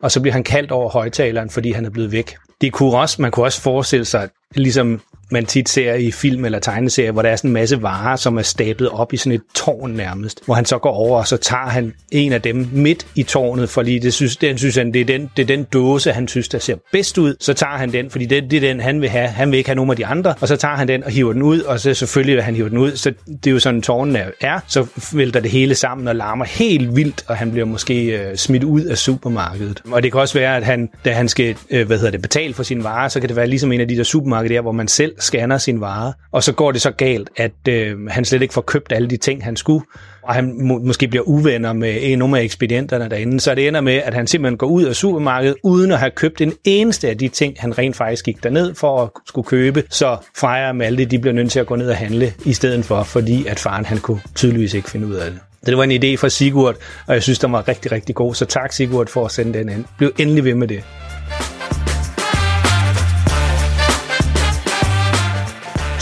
og 0.04 0.12
så 0.12 0.22
bliver 0.22 0.34
han 0.34 0.44
kaldt 0.44 0.72
over 0.72 0.90
højtaleren, 0.90 1.50
fordi 1.50 1.72
han 1.72 1.86
er 1.86 1.90
blevet 1.90 2.12
væk. 2.12 2.36
Det 2.62 2.74
kunne 2.74 2.98
også, 2.98 3.22
man 3.22 3.32
kunne 3.32 3.46
også 3.46 3.62
forestille 3.62 4.06
sig, 4.06 4.30
ligesom 4.56 5.02
man 5.32 5.46
tit 5.46 5.70
ser 5.70 5.94
i 5.94 6.12
film 6.12 6.46
eller 6.46 6.60
tegneserier, 6.60 7.12
hvor 7.12 7.22
der 7.22 7.30
er 7.30 7.36
sådan 7.36 7.50
en 7.50 7.54
masse 7.54 7.82
varer, 7.82 8.16
som 8.16 8.38
er 8.38 8.42
stablet 8.42 8.90
op 8.90 9.14
i 9.14 9.18
sådan 9.18 9.32
et 9.32 9.42
tårn 9.56 9.92
nærmest, 9.92 10.46
hvor 10.46 10.54
han 10.54 10.66
så 10.66 10.78
går 10.78 10.92
over, 10.92 11.18
og 11.20 11.28
så 11.28 11.38
tager 11.38 11.70
han 11.70 11.94
en 12.12 12.34
af 12.34 12.42
dem 12.42 12.68
midt 12.72 13.08
i 13.16 13.24
tårnet, 13.24 13.70
fordi 13.70 14.00
det 14.00 14.14
synes, 14.14 14.38
den 14.38 14.58
synes 14.58 14.76
han, 14.76 14.94
det 14.94 15.02
er 15.02 15.06
den, 15.06 15.30
det 15.38 15.44
er 15.44 15.48
den 15.48 15.64
dåse, 15.64 16.12
han 16.12 16.28
synes, 16.28 16.48
der 16.48 16.60
ser 16.60 16.76
bedst 16.92 17.18
ud. 17.18 17.36
Så 17.40 17.54
tager 17.54 17.78
han 17.78 17.94
den, 17.94 18.10
fordi 18.10 18.26
det, 18.26 18.52
det 18.52 18.58
er 18.58 18.62
den, 18.62 18.80
han 18.80 19.02
vil 19.02 19.10
have. 19.10 19.28
Han 19.28 19.52
vil 19.52 19.58
ikke 19.58 19.70
have 19.70 19.76
nogen 19.76 19.92
af 19.92 19.98
de 19.98 20.06
andre, 20.06 20.34
og 20.42 20.48
så 20.48 20.56
tager 20.56 20.76
han 20.76 20.88
den 20.88 21.04
og 21.04 21.12
hiver 21.12 21.34
den 21.34 21.42
ud, 21.42 21.62
og 21.62 21.80
så 21.80 21.94
selvfølgelig 21.94 22.36
vil 22.36 22.44
han 22.44 22.56
hive 22.56 22.70
den 22.70 22.78
ud. 22.78 22.96
Så 22.96 23.14
det 23.28 23.48
er 23.48 23.52
jo 23.52 23.60
sådan, 23.60 23.82
tårnen 23.82 24.18
er. 24.42 24.60
Så 24.68 24.86
vælter 25.14 25.40
det 25.40 25.52
hele 25.52 25.76
sammen 25.76 26.08
og 26.08 26.16
larmer 26.16 26.46
helt 26.46 26.96
vildt, 26.96 27.24
og 27.28 27.38
han 27.38 27.52
bliver 27.52 27.66
måske 27.66 28.06
øh, 28.06 28.36
smidt 28.36 28.64
ud 28.64 28.82
af 28.82 28.98
supermarkedet. 28.98 29.82
Og 29.92 30.04
det 30.04 30.12
kan 30.12 30.22
også 30.22 30.40
være, 30.40 30.58
at 30.58 30.64
han, 30.64 30.90
da 31.06 31.12
han 31.12 31.30
skal 31.30 31.56
øh, 31.70 31.88
hvad 31.88 31.98
hedder 31.98 32.12
det, 32.12 32.22
betale 32.22 32.54
for 32.54 32.64
sine 32.64 32.84
varer, 32.84 33.08
så 33.08 33.20
kan 33.20 33.30
det 33.30 33.36
være 33.36 33.48
ligesom 33.48 33.72
en 33.72 33.82
af 33.82 33.88
de 33.88 33.98
der 33.98 34.04
supermarkeder, 34.04 34.62
hvor 34.62 34.72
man 34.72 34.88
selv 34.88 35.14
scanner 35.20 35.58
sin 35.58 35.82
vare, 35.82 36.14
og 36.32 36.44
så 36.44 36.52
går 36.52 36.72
det 36.72 36.82
så 36.82 36.92
galt, 36.92 37.30
at 37.38 37.68
øh, 37.70 38.08
han 38.08 38.26
slet 38.26 38.42
ikke 38.42 38.54
får 38.54 38.62
købt 38.62 38.92
alle 38.92 39.08
de 39.08 39.18
ting, 39.18 39.44
han 39.44 39.56
skulle, 39.56 39.86
og 40.24 40.34
han 40.34 40.64
må, 40.64 40.80
måske 40.80 41.08
bliver 41.08 41.24
uvenner 41.24 41.74
med 41.74 41.98
en 42.02 42.20
nogle 42.20 42.40
af 42.40 42.44
ekspedienterne 42.44 43.10
derinde, 43.10 43.40
så 43.40 43.56
det 43.56 43.68
ender 43.68 43.82
med, 43.82 43.94
at 43.94 44.14
han 44.14 44.28
simpelthen 44.28 44.58
går 44.58 44.68
ud 44.68 44.84
af 44.84 44.96
supermarkedet, 44.96 45.56
uden 45.64 45.92
at 45.92 46.00
have 46.00 46.12
købt 46.12 46.42
en 46.42 46.54
eneste 46.64 47.10
af 47.10 47.18
de 47.18 47.28
ting, 47.28 47.56
han 47.60 47.78
rent 47.78 47.96
faktisk 47.96 48.26
gik 48.26 48.44
derned 48.44 48.76
for 48.76 49.04
at 49.04 49.10
skulle 49.26 49.46
købe, 49.46 49.84
så 49.90 50.18
Freja 50.38 50.70
og 50.70 50.76
Malte, 50.76 51.06
de 51.06 51.20
bliver 51.20 51.34
nødt 51.34 51.52
til 51.52 51.60
at 51.60 51.68
gå 51.68 51.76
ned 51.76 51.90
og 51.90 51.98
handle 51.98 52.34
i 52.46 52.54
stedet 52.54 52.86
for, 52.86 53.04
fordi 53.04 53.48
at 53.48 53.60
faren 53.60 53.86
han 53.86 53.98
kunne 53.98 54.22
tydeligvis 54.36 54.74
ikke 54.74 54.90
finde 54.90 55.08
ud 55.08 55.14
af 55.14 55.32
det. 55.32 55.40
Så 55.64 55.72
det 55.72 55.78
var 55.78 55.84
en 55.84 56.04
idé 56.04 56.18
fra 56.18 56.30
Sigurd, 56.30 56.76
og 57.08 57.14
jeg 57.14 57.24
synes, 57.24 57.40
den 57.40 57.52
var 57.52 57.68
rigtig, 57.68 57.92
rigtig 57.92 58.16
god. 58.16 58.36
Så 58.36 58.46
tak 58.46 58.74
Sigurd 58.74 59.08
for 59.08 59.26
at 59.26 59.32
sende 59.32 59.60
den 59.60 59.70
ind. 59.70 59.86
Bliv 59.98 60.12
endelig 60.18 60.44
ved 60.44 60.56
med 60.56 60.68
det. 60.68 60.84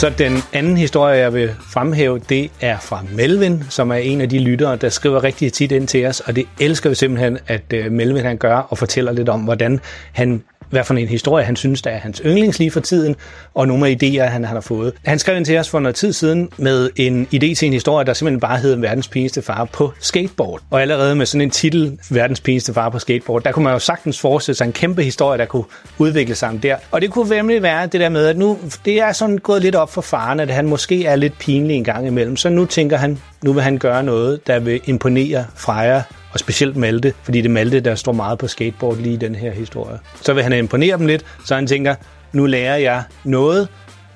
Så 0.06 0.14
den 0.18 0.38
anden 0.54 0.78
historie, 0.78 1.18
jeg 1.18 1.34
vil 1.34 1.56
fremhæve, 1.74 2.20
det 2.20 2.52
er 2.62 2.80
fra 2.80 3.04
Melvin, 3.12 3.64
som 3.70 3.92
er 3.92 3.96
en 3.96 4.22
af 4.22 4.30
de 4.30 4.40
lyttere, 4.40 4.76
der 4.76 4.90
skriver 4.90 5.24
rigtig 5.24 5.54
tit 5.54 5.72
ind 5.72 5.88
til 5.88 6.06
os, 6.06 6.20
og 6.20 6.36
det 6.36 6.46
elsker 6.60 6.90
vi 6.90 6.96
simpelthen, 6.96 7.38
at 7.48 7.74
øh, 7.74 7.92
Melvin 7.92 8.24
han 8.24 8.38
gør, 8.38 8.56
og 8.56 8.78
fortæller 8.78 9.12
lidt 9.12 9.30
om, 9.30 9.42
hvordan 9.42 9.80
han 10.12 10.44
hvad 10.70 10.84
for 10.84 10.94
en 10.94 11.08
historie 11.08 11.46
han 11.46 11.56
synes, 11.56 11.82
der 11.82 11.92
er 11.92 11.98
hans 11.98 12.22
yndlings 12.26 12.60
lige 12.60 12.72
for 12.72 12.80
tiden, 12.80 13.16
og 13.54 13.68
nogle 13.68 13.88
af 13.88 13.98
idéer, 14.04 14.24
han, 14.24 14.44
har 14.44 14.62
fået. 14.62 14.94
Han 15.06 15.20
skrev 15.20 15.38
ind 15.38 15.46
til 15.46 15.58
os 15.58 15.70
for 15.70 15.80
noget 15.80 15.96
tid 15.96 16.14
siden 16.14 16.50
med 16.58 16.90
en 16.96 17.28
idé 17.34 17.56
til 17.56 17.66
en 17.66 17.74
historie, 17.74 18.06
der 18.06 18.14
simpelthen 18.14 18.40
bare 18.40 18.58
hedder 18.58 18.78
Verdens 18.78 19.08
pineste 19.08 19.42
far 19.42 19.66
på 19.66 19.94
skateboard. 20.00 20.62
Og 20.70 20.82
allerede 20.82 21.16
med 21.16 21.26
sådan 21.26 21.42
en 21.42 21.50
titel, 21.50 22.00
Verdens 22.10 22.40
pineste 22.40 22.74
far 22.74 22.90
på 22.90 23.00
skateboard, 23.00 23.44
der 23.44 23.52
kunne 23.52 23.64
man 23.64 23.74
jo 23.74 23.80
sagtens 23.80 24.20
forestille 24.20 24.56
sig 24.56 24.66
en 24.66 24.74
kæmpe 24.74 25.04
historie, 25.04 25.38
der 25.38 25.46
kunne 25.46 25.64
udvikle 25.98 26.36
sig 26.36 26.60
der. 26.64 26.76
Og 26.92 27.02
det 27.02 27.12
kunne 27.12 27.30
nemlig 27.30 27.62
være 27.62 27.88
det 27.88 28.00
der 28.00 28.10
med, 28.10 28.26
at 28.26 28.38
nu 28.38 28.58
det 28.86 29.00
er 29.00 29.12
sådan 29.12 29.38
gået 29.38 29.62
lidt 29.62 29.76
op 29.76 29.94
for 29.94 30.02
faren, 30.02 30.40
at 30.40 30.50
han 30.50 30.66
måske 30.66 31.06
er 31.06 31.16
lidt 31.16 31.40
pinlig 31.40 31.76
en 31.76 31.84
gang 31.84 32.08
imellem. 32.08 32.38
Så 32.38 32.50
nu 32.50 32.66
tænker 32.66 32.98
han, 32.98 33.22
nu 33.44 33.54
vil 33.54 33.64
han 33.64 33.78
gøre 33.78 34.04
noget, 34.04 34.48
der 34.48 34.60
vil 34.60 34.82
imponere 34.86 35.46
Freja 35.56 36.02
og 36.36 36.40
specielt 36.40 36.76
Malte, 36.76 37.14
fordi 37.24 37.42
det 37.42 37.46
er 37.46 37.54
Malte, 37.54 37.80
der 37.80 37.96
står 37.96 38.12
meget 38.12 38.38
på 38.38 38.48
skateboard 38.48 38.98
lige 38.98 39.14
i 39.14 39.18
den 39.18 39.36
her 39.36 39.52
historie. 39.52 40.00
Så 40.22 40.34
vil 40.34 40.44
han 40.44 40.54
imponere 40.54 40.98
dem 40.98 41.08
lidt, 41.08 41.26
så 41.46 41.56
han 41.56 41.68
tænker, 41.68 41.96
nu 42.34 42.46
lærer 42.46 42.78
jeg 42.78 43.04
noget, 43.24 43.68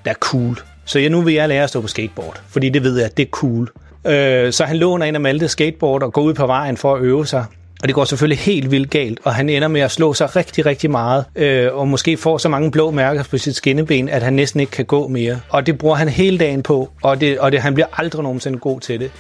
der 0.06 0.12
er 0.12 0.16
cool. 0.16 0.60
Så 0.86 1.00
jeg, 1.00 1.10
nu 1.10 1.22
vil 1.22 1.34
jeg 1.34 1.50
lære 1.50 1.64
at 1.64 1.70
stå 1.70 1.82
på 1.82 1.88
skateboard, 1.88 2.42
fordi 2.50 2.70
det 2.70 2.84
ved 2.84 2.98
jeg, 2.98 3.06
at 3.06 3.18
det 3.18 3.26
er 3.26 3.30
cool. 3.30 3.70
Øh, 4.08 4.54
så 4.54 4.64
han 4.64 4.78
låner 4.78 5.06
en 5.06 5.16
af 5.16 5.22
Maltes 5.22 5.52
skateboard 5.52 6.04
og 6.04 6.14
går 6.14 6.22
ud 6.22 6.34
på 6.34 6.48
vejen 6.48 6.78
for 6.78 6.96
at 6.96 7.02
øve 7.02 7.28
sig. 7.28 7.46
Og 7.82 7.88
det 7.88 7.96
går 7.96 8.06
selvfølgelig 8.06 8.40
helt 8.40 8.72
vildt 8.72 8.90
galt, 8.90 9.20
og 9.24 9.36
han 9.36 9.50
ender 9.50 9.68
med 9.68 9.82
at 9.82 9.92
slå 9.92 10.14
sig 10.14 10.36
rigtig, 10.36 10.66
rigtig 10.66 10.92
meget, 10.92 11.26
øh, 11.36 11.74
og 11.74 11.88
måske 11.88 12.18
får 12.18 12.38
så 12.38 12.50
mange 12.50 12.72
blå 12.72 12.92
mærker 12.92 13.24
på 13.24 13.38
sit 13.38 13.56
skinneben, 13.56 14.10
at 14.10 14.24
han 14.24 14.34
næsten 14.34 14.60
ikke 14.60 14.72
kan 14.72 14.86
gå 14.86 15.08
mere. 15.08 15.40
Og 15.50 15.66
det 15.66 15.78
bruger 15.78 15.96
han 15.96 16.10
hele 16.10 16.38
dagen 16.38 16.64
på, 16.64 16.90
og, 17.04 17.22
det, 17.22 17.40
og 17.40 17.52
det, 17.52 17.62
han 17.62 17.74
bliver 17.74 17.88
aldrig 17.98 18.24
nogensinde 18.24 18.60
god 18.60 18.80
til 18.80 19.00
det. 19.00 19.12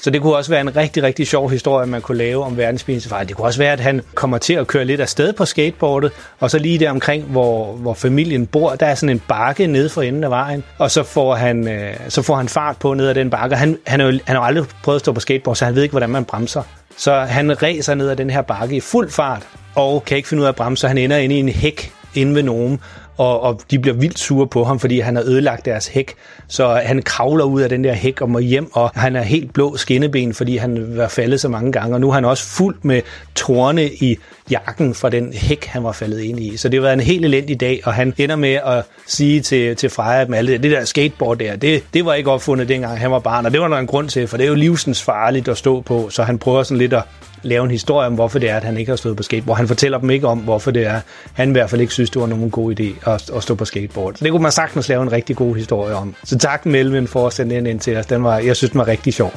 Så 0.00 0.10
det 0.10 0.22
kunne 0.22 0.36
også 0.36 0.50
være 0.50 0.60
en 0.60 0.76
rigtig, 0.76 1.02
rigtig 1.02 1.26
sjov 1.26 1.50
historie, 1.50 1.86
man 1.86 2.02
kunne 2.02 2.18
lave 2.18 2.44
om 2.44 2.56
verdens 2.56 3.06
far. 3.08 3.24
Det 3.24 3.36
kunne 3.36 3.46
også 3.46 3.58
være, 3.58 3.72
at 3.72 3.80
han 3.80 4.00
kommer 4.14 4.38
til 4.38 4.54
at 4.54 4.66
køre 4.66 4.84
lidt 4.84 5.00
afsted 5.00 5.32
på 5.32 5.44
skateboardet, 5.44 6.12
og 6.40 6.50
så 6.50 6.58
lige 6.58 6.78
der 6.78 6.90
omkring, 6.90 7.24
hvor, 7.24 7.72
hvor 7.72 7.94
familien 7.94 8.46
bor, 8.46 8.74
der 8.74 8.86
er 8.86 8.94
sådan 8.94 9.08
en 9.08 9.22
bakke 9.28 9.66
nede 9.66 9.88
for 9.88 10.02
enden 10.02 10.24
af 10.24 10.30
vejen, 10.30 10.64
og 10.78 10.90
så 10.90 11.02
får 11.02 11.34
han, 11.34 11.68
øh, 11.68 11.94
så 12.08 12.22
får 12.22 12.36
han 12.36 12.48
fart 12.48 12.76
på 12.76 12.94
ned 12.94 13.08
ad 13.08 13.14
den 13.14 13.30
bakke. 13.30 13.56
Han, 13.56 13.78
han, 13.86 14.00
har 14.00 14.06
jo, 14.06 14.12
han 14.24 14.36
har 14.36 14.42
jo 14.42 14.46
aldrig 14.46 14.66
prøvet 14.82 14.96
at 14.96 15.00
stå 15.00 15.12
på 15.12 15.20
skateboard, 15.20 15.56
så 15.56 15.64
han 15.64 15.74
ved 15.74 15.82
ikke, 15.82 15.92
hvordan 15.92 16.10
man 16.10 16.24
bremser. 16.24 16.62
Så 16.96 17.14
han 17.14 17.62
ræser 17.62 17.94
ned 17.94 18.08
ad 18.08 18.16
den 18.16 18.30
her 18.30 18.42
bakke 18.42 18.76
i 18.76 18.80
fuld 18.80 19.10
fart, 19.10 19.42
og 19.74 20.04
kan 20.04 20.16
ikke 20.16 20.28
finde 20.28 20.40
ud 20.40 20.44
af 20.44 20.48
at 20.48 20.56
bremse, 20.56 20.80
så 20.80 20.88
han 20.88 20.98
ender 20.98 21.16
inde 21.16 21.36
i 21.36 21.38
en 21.38 21.48
hæk 21.48 21.92
inde 22.14 22.34
ved 22.34 22.42
nogen, 22.42 22.80
og, 23.16 23.40
og 23.40 23.60
de 23.70 23.78
bliver 23.78 23.96
vildt 23.96 24.18
sure 24.18 24.46
på 24.46 24.64
ham, 24.64 24.78
fordi 24.78 25.00
han 25.00 25.16
har 25.16 25.22
ødelagt 25.22 25.64
deres 25.64 25.86
hæk. 25.86 26.14
Så 26.48 26.80
han 26.84 27.02
kravler 27.02 27.44
ud 27.44 27.60
af 27.60 27.68
den 27.68 27.84
der 27.84 27.92
hæk 27.92 28.20
og 28.20 28.30
må 28.30 28.38
hjem, 28.38 28.70
og 28.72 28.90
han 28.94 29.16
er 29.16 29.22
helt 29.22 29.52
blå 29.52 29.76
skinneben, 29.76 30.34
fordi 30.34 30.56
han 30.56 30.96
var 30.96 31.08
faldet 31.08 31.40
så 31.40 31.48
mange 31.48 31.72
gange. 31.72 31.96
Og 31.96 32.00
nu 32.00 32.08
er 32.08 32.12
han 32.12 32.24
også 32.24 32.44
fuld 32.44 32.76
med 32.82 33.02
torne 33.34 33.86
i 33.86 34.16
jakken 34.50 34.94
fra 34.94 35.10
den 35.10 35.32
hæk, 35.32 35.64
han 35.64 35.84
var 35.84 35.92
faldet 35.92 36.20
ind 36.20 36.40
i. 36.40 36.56
Så 36.56 36.68
det 36.68 36.78
har 36.78 36.82
været 36.82 36.92
en 36.92 37.00
helt 37.00 37.24
elendig 37.24 37.60
dag, 37.60 37.80
og 37.84 37.94
han 37.94 38.14
ender 38.18 38.36
med 38.36 38.54
at 38.54 38.84
sige 39.06 39.40
til, 39.40 39.76
til 39.76 39.90
Freja, 39.90 40.20
at 40.34 40.46
det 40.46 40.62
der 40.62 40.84
skateboard 40.84 41.38
der, 41.38 41.56
det, 41.56 41.84
det 41.94 42.04
var 42.04 42.14
ikke 42.14 42.30
opfundet 42.30 42.68
dengang 42.68 42.98
han 42.98 43.10
var 43.10 43.18
barn, 43.18 43.46
og 43.46 43.52
det 43.52 43.60
var 43.60 43.68
der 43.68 43.76
en 43.76 43.86
grund 43.86 44.08
til, 44.08 44.26
for 44.26 44.36
det 44.36 44.44
er 44.44 44.48
jo 44.48 44.54
livsens 44.54 45.02
farligt 45.02 45.48
at 45.48 45.58
stå 45.58 45.80
på, 45.80 46.10
så 46.10 46.22
han 46.22 46.38
prøver 46.38 46.62
sådan 46.62 46.78
lidt 46.78 46.92
at 46.92 47.02
lave 47.44 47.64
en 47.64 47.70
historie 47.70 48.06
om, 48.06 48.14
hvorfor 48.14 48.38
det 48.38 48.50
er, 48.50 48.56
at 48.56 48.64
han 48.64 48.76
ikke 48.76 48.90
har 48.90 48.96
stået 48.96 49.16
på 49.16 49.22
skateboard. 49.22 49.58
Han 49.58 49.68
fortæller 49.68 49.98
dem 49.98 50.10
ikke 50.10 50.26
om, 50.26 50.38
hvorfor 50.38 50.70
det 50.70 50.86
er, 50.86 51.00
han 51.32 51.48
i 51.48 51.52
hvert 51.52 51.70
fald 51.70 51.80
ikke 51.80 51.92
synes, 51.92 52.10
det 52.10 52.20
var 52.20 52.26
nogen 52.26 52.50
god 52.50 52.80
idé 52.80 53.10
at, 53.10 53.30
at 53.36 53.42
stå 53.42 53.54
på 53.54 53.64
skateboard. 53.64 54.14
Så 54.14 54.24
det 54.24 54.32
kunne 54.32 54.42
man 54.42 54.52
sagtens 54.52 54.88
lave 54.88 55.02
en 55.02 55.12
rigtig 55.12 55.36
god 55.36 55.56
historie 55.56 55.94
om. 55.94 56.14
Så 56.24 56.38
tak 56.38 56.66
Melvin 56.66 57.06
for 57.06 57.26
at 57.26 57.32
sende 57.32 57.54
den 57.54 57.66
ind 57.66 57.80
til 57.80 57.96
os. 57.96 58.06
Den 58.06 58.24
var, 58.24 58.38
jeg 58.38 58.56
synes, 58.56 58.70
den 58.70 58.78
var 58.78 58.88
rigtig 58.88 59.14
sjov. 59.14 59.32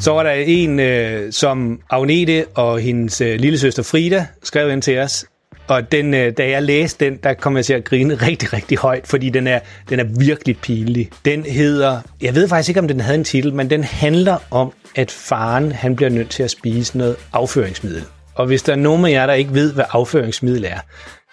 Så 0.00 0.10
var 0.10 0.22
der 0.22 0.30
en, 0.30 0.80
øh, 0.80 1.32
som 1.32 1.80
Agnete 1.90 2.46
og 2.54 2.80
hendes 2.80 3.20
øh, 3.20 3.40
lille 3.40 3.58
søster 3.58 3.82
Frida 3.82 4.26
skrev 4.42 4.70
ind 4.70 4.82
til 4.82 4.98
os, 4.98 5.24
og 5.66 5.92
den, 5.92 6.14
øh, 6.14 6.32
da 6.38 6.48
jeg 6.48 6.62
læste 6.62 7.04
den, 7.04 7.18
der 7.22 7.34
kom 7.34 7.56
jeg 7.56 7.64
til 7.64 7.72
at 7.72 7.84
grine 7.84 8.14
rigtig, 8.26 8.52
rigtig 8.52 8.78
højt, 8.78 9.06
fordi 9.06 9.30
den 9.30 9.46
er, 9.46 9.58
den 9.88 10.00
er 10.00 10.04
virkelig 10.18 10.58
pinlig. 10.58 11.10
Den 11.24 11.42
hedder, 11.42 12.00
jeg 12.22 12.34
ved 12.34 12.48
faktisk 12.48 12.68
ikke, 12.68 12.80
om 12.80 12.88
den 12.88 13.00
havde 13.00 13.18
en 13.18 13.24
titel, 13.24 13.54
men 13.54 13.70
den 13.70 13.84
handler 13.84 14.36
om, 14.50 14.72
at 14.96 15.10
faren 15.10 15.72
han 15.72 15.96
bliver 15.96 16.10
nødt 16.10 16.30
til 16.30 16.42
at 16.42 16.50
spise 16.50 16.98
noget 16.98 17.16
afføringsmiddel. 17.32 18.04
Og 18.34 18.46
hvis 18.46 18.62
der 18.62 18.72
er 18.72 18.76
nogen 18.76 19.04
af 19.04 19.10
jer, 19.10 19.26
der 19.26 19.32
ikke 19.32 19.54
ved, 19.54 19.72
hvad 19.72 19.84
afføringsmiddel 19.92 20.64
er, 20.64 20.78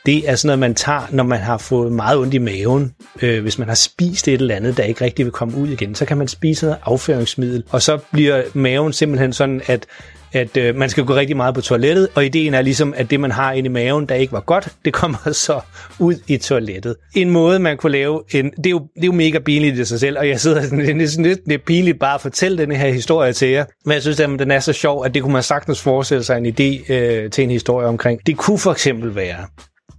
det 0.05 0.29
er 0.29 0.35
sådan 0.35 0.47
noget, 0.47 0.59
man 0.59 0.75
tager, 0.75 1.07
når 1.09 1.23
man 1.23 1.39
har 1.39 1.57
fået 1.57 1.91
meget 1.91 2.17
ondt 2.17 2.33
i 2.33 2.37
maven. 2.37 2.93
Øh, 3.21 3.41
hvis 3.41 3.57
man 3.57 3.67
har 3.67 3.75
spist 3.75 4.27
et 4.27 4.33
eller 4.33 4.55
andet, 4.55 4.77
der 4.77 4.83
ikke 4.83 5.03
rigtig 5.05 5.25
vil 5.25 5.31
komme 5.31 5.57
ud 5.57 5.67
igen, 5.67 5.95
så 5.95 6.05
kan 6.05 6.17
man 6.17 6.27
spise 6.27 6.65
noget 6.65 6.79
afføringsmiddel. 6.85 7.63
Og 7.69 7.81
så 7.81 7.97
bliver 8.11 8.43
maven 8.53 8.93
simpelthen 8.93 9.33
sådan, 9.33 9.61
at 9.65 9.85
at 10.33 10.57
øh, 10.57 10.75
man 10.75 10.89
skal 10.89 11.05
gå 11.05 11.15
rigtig 11.15 11.37
meget 11.37 11.55
på 11.55 11.61
toilettet, 11.61 12.07
og 12.15 12.25
ideen 12.25 12.53
er 12.53 12.61
ligesom, 12.61 12.93
at 12.97 13.11
det, 13.11 13.19
man 13.19 13.31
har 13.31 13.51
inde 13.51 13.67
i 13.67 13.71
maven, 13.71 14.05
der 14.05 14.15
ikke 14.15 14.33
var 14.33 14.39
godt, 14.39 14.67
det 14.85 14.93
kommer 14.93 15.31
så 15.47 15.59
ud 15.99 16.15
i 16.27 16.37
toilettet. 16.37 16.95
En 17.15 17.29
måde, 17.29 17.59
man 17.59 17.77
kunne 17.77 17.91
lave 17.91 18.21
en... 18.33 18.51
Det 18.51 18.65
er 18.65 18.69
jo, 18.69 18.79
det 18.95 19.01
er 19.03 19.05
jo 19.05 19.11
mega 19.11 19.39
pinligt 19.39 19.79
i 19.79 19.85
sig 19.85 19.99
selv, 19.99 20.17
og 20.17 20.27
jeg 20.29 20.39
sidder 20.39 20.61
sådan, 20.61 20.79
det 20.99 21.01
er, 21.01 21.07
sådan 21.07 21.25
lidt, 21.25 21.39
det 21.45 21.53
er 21.53 21.57
pinligt 21.65 21.99
bare 21.99 22.15
at 22.15 22.21
fortælle 22.21 22.57
den 22.57 22.71
her 22.71 22.89
historie 22.89 23.33
til 23.33 23.47
jer, 23.49 23.65
men 23.85 23.93
jeg 23.93 24.01
synes, 24.01 24.19
at 24.19 24.29
den 24.29 24.51
er 24.51 24.59
så 24.59 24.73
sjov, 24.73 25.05
at 25.05 25.13
det 25.13 25.21
kunne 25.21 25.33
man 25.33 25.43
sagtens 25.43 25.81
forestille 25.81 26.23
sig 26.23 26.37
en 26.37 26.45
idé 26.45 26.93
øh, 26.93 27.29
til 27.29 27.43
en 27.43 27.49
historie 27.49 27.87
omkring. 27.87 28.19
Det 28.25 28.37
kunne 28.37 28.59
for 28.59 28.71
eksempel 28.71 29.15
være, 29.15 29.45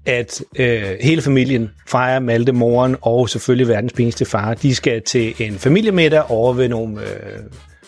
at 0.06 0.42
øh, 0.58 0.82
hele 1.00 1.22
familien, 1.22 1.70
Freja, 1.88 2.20
Malte, 2.20 2.52
moren 2.52 2.96
og 3.00 3.28
selvfølgelig 3.28 3.68
verdens 3.68 3.92
pinligste 3.92 4.24
far, 4.24 4.54
de 4.54 4.74
skal 4.74 5.02
til 5.02 5.34
en 5.38 5.54
familiemiddag 5.54 6.30
over 6.30 6.52
ved 6.52 6.68
nogle 6.68 7.00
øh, 7.00 7.38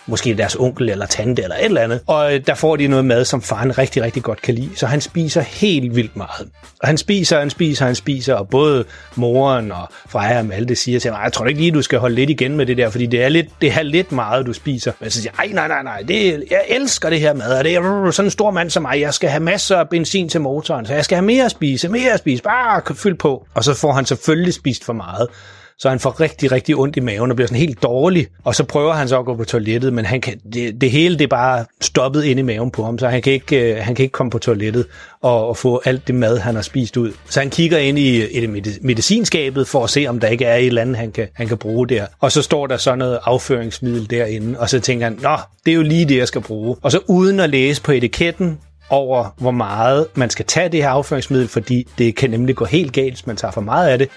måske 0.07 0.35
deres 0.35 0.57
onkel 0.57 0.89
eller 0.89 1.07
tante 1.07 1.43
eller 1.43 1.57
et 1.57 1.65
eller 1.65 1.81
andet. 1.81 2.01
Og 2.07 2.35
øh, 2.35 2.41
der 2.47 2.55
får 2.55 2.77
de 2.77 2.89
noget 2.89 3.05
mad, 3.05 3.25
som 3.25 3.43
faren 3.43 3.79
rigtig, 3.79 4.03
rigtig 4.03 4.23
godt 4.23 4.43
kan 4.43 4.55
lide. 4.55 4.71
Så 4.77 4.87
han 4.87 5.01
spiser 5.01 5.41
helt 5.41 5.97
vildt 5.97 6.17
meget. 6.17 6.49
Og 6.83 6.89
han 6.89 6.99
spiser, 6.99 7.39
han 7.39 7.51
spiser, 7.51 7.87
han 7.87 7.95
spiser, 7.95 8.35
og 8.35 8.49
både 8.49 8.85
moren 9.15 9.73
og 9.73 9.89
Freja 10.09 10.39
og 10.39 10.47
Malte 10.47 10.77
siger 10.77 11.01
til 11.01 11.11
ham, 11.11 11.25
jeg 11.25 11.33
tror 11.33 11.47
ikke 11.47 11.61
lige, 11.61 11.71
du 11.71 11.83
skal 11.83 11.99
holde 11.99 12.15
lidt 12.15 12.31
igen 12.31 12.57
med 12.57 12.67
det 12.67 12.77
der, 12.77 12.91
fordi 12.91 13.07
det 13.07 13.23
er 13.23 13.29
lidt, 13.29 13.47
det 13.61 13.73
er 13.73 13.83
lidt 13.83 14.13
meget, 14.13 14.47
du 14.47 14.53
spiser. 14.53 14.93
Men 15.01 15.11
så 15.11 15.23
siger 15.23 15.33
jeg, 15.43 15.49
nej, 15.53 15.69
nej, 15.69 15.83
nej, 15.83 16.03
det, 16.09 16.45
jeg 16.51 16.63
elsker 16.69 17.11
det 17.11 17.21
her 17.21 17.33
mad, 17.33 17.59
og 17.59 17.65
det 17.65 17.75
er 17.75 18.11
sådan 18.11 18.27
en 18.27 18.31
stor 18.31 18.51
mand 18.51 18.71
som 18.71 18.83
mig, 18.83 19.01
jeg 19.01 19.15
skal 19.15 19.31
have 19.31 19.43
masser 19.43 19.77
af 19.77 19.89
benzin 19.89 20.29
til 20.29 20.41
motoren, 20.41 20.87
så 20.87 20.95
jeg 20.95 21.05
skal 21.05 21.17
have 21.17 21.27
mere 21.27 21.45
at 21.45 21.51
spise, 21.51 21.89
mere 21.89 22.13
at 22.13 22.19
spise, 22.19 22.43
bare 22.43 22.95
fyld 22.95 23.15
på. 23.15 23.47
Og 23.55 23.65
så 23.65 23.75
får 23.75 23.93
han 23.93 24.07
selvfølgelig 24.07 24.55
spist 24.55 24.85
for 24.85 24.93
meget 24.93 25.29
så 25.79 25.89
han 25.89 26.01
får 26.01 26.21
rigtig, 26.21 26.53
rigtig 26.53 26.77
ondt 26.77 26.97
i 26.97 27.01
maven 27.01 27.31
og 27.31 27.37
bliver 27.37 27.47
sådan 27.47 27.61
helt 27.61 27.83
dårlig. 27.83 28.27
Og 28.45 28.55
så 28.55 28.65
prøver 28.65 28.93
han 28.93 29.09
så 29.09 29.19
at 29.19 29.25
gå 29.25 29.37
på 29.37 29.45
toilettet, 29.45 29.93
men 29.93 30.05
han 30.05 30.21
kan, 30.21 30.39
det, 30.53 30.81
det 30.81 30.91
hele 30.91 31.19
det 31.19 31.25
er 31.25 31.29
bare 31.29 31.65
stoppet 31.81 32.25
ind 32.25 32.41
i 32.41 32.43
maven 32.43 32.71
på 32.71 32.85
ham, 32.85 32.99
så 32.99 33.09
han 33.09 33.23
kan 33.23 33.33
ikke, 33.33 33.73
øh, 33.73 33.77
han 33.81 33.95
kan 33.95 34.03
ikke 34.03 34.13
komme 34.13 34.31
på 34.31 34.39
toilettet 34.39 34.87
og, 35.23 35.49
og 35.49 35.57
få 35.57 35.83
alt 35.85 36.07
det 36.07 36.15
mad, 36.15 36.39
han 36.39 36.55
har 36.55 36.63
spist 36.63 36.97
ud. 36.97 37.13
Så 37.29 37.41
han 37.41 37.51
kigger 37.51 37.79
ind 37.79 37.99
i, 37.99 38.25
i 38.27 38.41
det 38.41 38.79
medicinskabet 38.83 39.69
for 39.69 39.85
at 39.85 39.91
se, 39.91 40.07
om 40.07 40.21
der 40.21 40.29
ikke 40.29 40.45
er 40.45 40.57
et 40.57 40.67
eller 40.67 40.83
andet, 40.83 40.97
han 40.97 41.13
kan, 41.13 41.29
han 41.35 41.49
kan 41.49 41.59
bruge 41.59 41.89
der. 41.89 42.07
Og 42.21 42.33
så 42.33 42.43
står 42.43 42.67
der 42.67 42.77
sådan 42.77 42.99
noget 42.99 43.19
afføringsmiddel 43.25 44.11
derinde, 44.11 44.61
og 44.61 44.71
så 44.71 44.81
tænker 44.81 45.07
han, 45.07 45.19
nå, 45.23 45.37
det 45.67 45.71
er 45.71 45.77
jo 45.77 45.83
lige 45.83 46.05
det, 46.05 46.17
jeg 46.17 46.29
skal 46.29 46.41
bruge. 46.41 46.77
Og 46.83 46.93
så 46.93 47.01
uden 47.07 47.41
at 47.41 47.51
læse 47.51 47.83
på 47.83 47.93
etiketten, 47.93 48.59
over, 48.91 49.35
hvor 49.39 49.51
meget 49.51 50.07
man 50.15 50.31
skal 50.31 50.45
tage 50.45 50.69
det 50.69 50.83
her 50.83 50.91
afføringsmiddel, 50.91 51.49
fordi 51.49 51.89
det 51.99 52.17
kan 52.17 52.31
nemlig 52.31 52.57
gå 52.57 52.65
helt 52.65 52.93
galt, 52.93 53.15
hvis 53.15 53.27
man 53.27 53.37
tager 53.37 53.53
for 53.53 53.61
meget 53.61 53.89
af 53.89 53.99
det, 53.99 54.09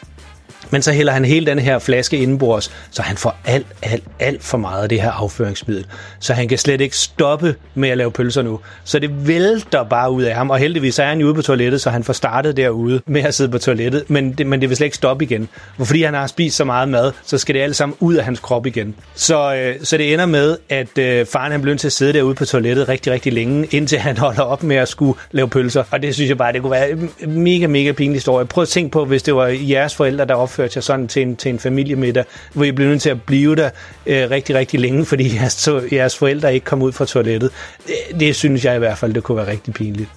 men 0.71 0.81
så 0.81 0.91
hælder 0.91 1.13
han 1.13 1.25
hele 1.25 1.45
den 1.45 1.59
her 1.59 1.79
flaske 1.79 2.17
indenbords, 2.17 2.71
så 2.91 3.01
han 3.01 3.17
får 3.17 3.37
alt, 3.45 3.67
alt, 3.81 4.03
alt 4.19 4.43
for 4.43 4.57
meget 4.57 4.83
af 4.83 4.89
det 4.89 5.01
her 5.01 5.11
afføringsmiddel. 5.11 5.85
Så 6.19 6.33
han 6.33 6.47
kan 6.47 6.57
slet 6.57 6.81
ikke 6.81 6.97
stoppe 6.97 7.55
med 7.75 7.89
at 7.89 7.97
lave 7.97 8.11
pølser 8.11 8.41
nu. 8.41 8.59
Så 8.83 8.99
det 8.99 9.27
vælter 9.27 9.83
bare 9.83 10.11
ud 10.11 10.23
af 10.23 10.35
ham, 10.35 10.49
og 10.49 10.57
heldigvis 10.57 10.99
er 10.99 11.05
han 11.05 11.19
jo 11.19 11.25
ude 11.25 11.33
på 11.33 11.41
toilettet, 11.41 11.81
så 11.81 11.89
han 11.89 12.03
får 12.03 12.13
startet 12.13 12.57
derude 12.57 13.01
med 13.05 13.23
at 13.23 13.33
sidde 13.33 13.51
på 13.51 13.57
toilettet, 13.57 14.09
men 14.09 14.33
det, 14.33 14.47
men 14.47 14.61
det 14.61 14.69
vil 14.69 14.77
slet 14.77 14.85
ikke 14.85 14.97
stoppe 14.97 15.25
igen. 15.25 15.49
Og 15.77 15.87
fordi 15.87 16.03
han 16.03 16.13
har 16.13 16.27
spist 16.27 16.57
så 16.57 16.63
meget 16.63 16.89
mad, 16.89 17.11
så 17.25 17.37
skal 17.37 17.55
det 17.55 17.61
alt 17.61 17.75
sammen 17.75 17.97
ud 17.99 18.15
af 18.15 18.25
hans 18.25 18.39
krop 18.39 18.65
igen. 18.65 18.95
Så, 19.15 19.55
øh, 19.55 19.75
så 19.83 19.97
det 19.97 20.13
ender 20.13 20.25
med, 20.25 20.57
at 20.69 20.97
øh, 20.97 21.25
faren 21.25 21.51
han 21.51 21.61
bliver 21.61 21.73
nødt 21.73 21.79
til 21.81 21.87
at 21.87 21.93
sidde 21.93 22.13
derude 22.13 22.35
på 22.35 22.45
toilettet 22.45 22.89
rigtig, 22.89 23.13
rigtig 23.13 23.33
længe, 23.33 23.67
indtil 23.71 23.99
han 23.99 24.17
holder 24.27 24.41
op 24.41 24.63
med 24.63 24.75
at 24.75 24.87
skulle 24.87 25.19
lave 25.31 25.47
pølser. 25.47 25.83
Og 25.91 26.01
det 26.01 26.13
synes 26.13 26.29
jeg 26.29 26.37
bare, 26.37 26.53
det 26.53 26.61
kunne 26.61 26.71
være 26.71 26.91
en 26.91 27.11
mega, 27.23 27.67
mega 27.67 27.91
pinlig 27.91 28.15
historie. 28.15 28.45
Prøv 28.45 28.61
at 28.61 28.67
tænke 28.67 28.91
på, 28.91 29.05
hvis 29.05 29.23
det 29.23 29.35
var 29.35 29.47
jeres 29.47 29.95
forældre, 29.95 30.25
der 30.25 30.35
opførte 30.35 30.56
sig 30.57 30.83
sådan 30.83 31.07
til 31.07 31.21
en, 31.21 31.35
til 31.35 31.49
en 31.49 31.59
familiemiddag, 31.59 32.23
hvor 32.53 32.63
I 32.63 32.71
blev 32.71 32.87
nødt 32.87 33.01
til 33.01 33.09
at 33.09 33.21
blive 33.21 33.55
der 33.55 33.69
øh, 34.05 34.29
rigtig, 34.29 34.55
rigtig 34.55 34.79
længe, 34.79 35.05
fordi 35.05 35.35
jeres, 35.41 35.69
jeres 35.91 36.17
forældre 36.17 36.53
ikke 36.53 36.65
kom 36.65 36.81
ud 36.81 36.91
fra 36.91 37.05
toilettet. 37.05 37.51
Det, 37.87 38.19
det 38.19 38.35
synes 38.35 38.65
jeg 38.65 38.75
i 38.75 38.79
hvert 38.79 38.97
fald, 38.97 39.13
det 39.13 39.23
kunne 39.23 39.37
være 39.37 39.47
rigtig 39.47 39.73
pinligt. 39.73 40.09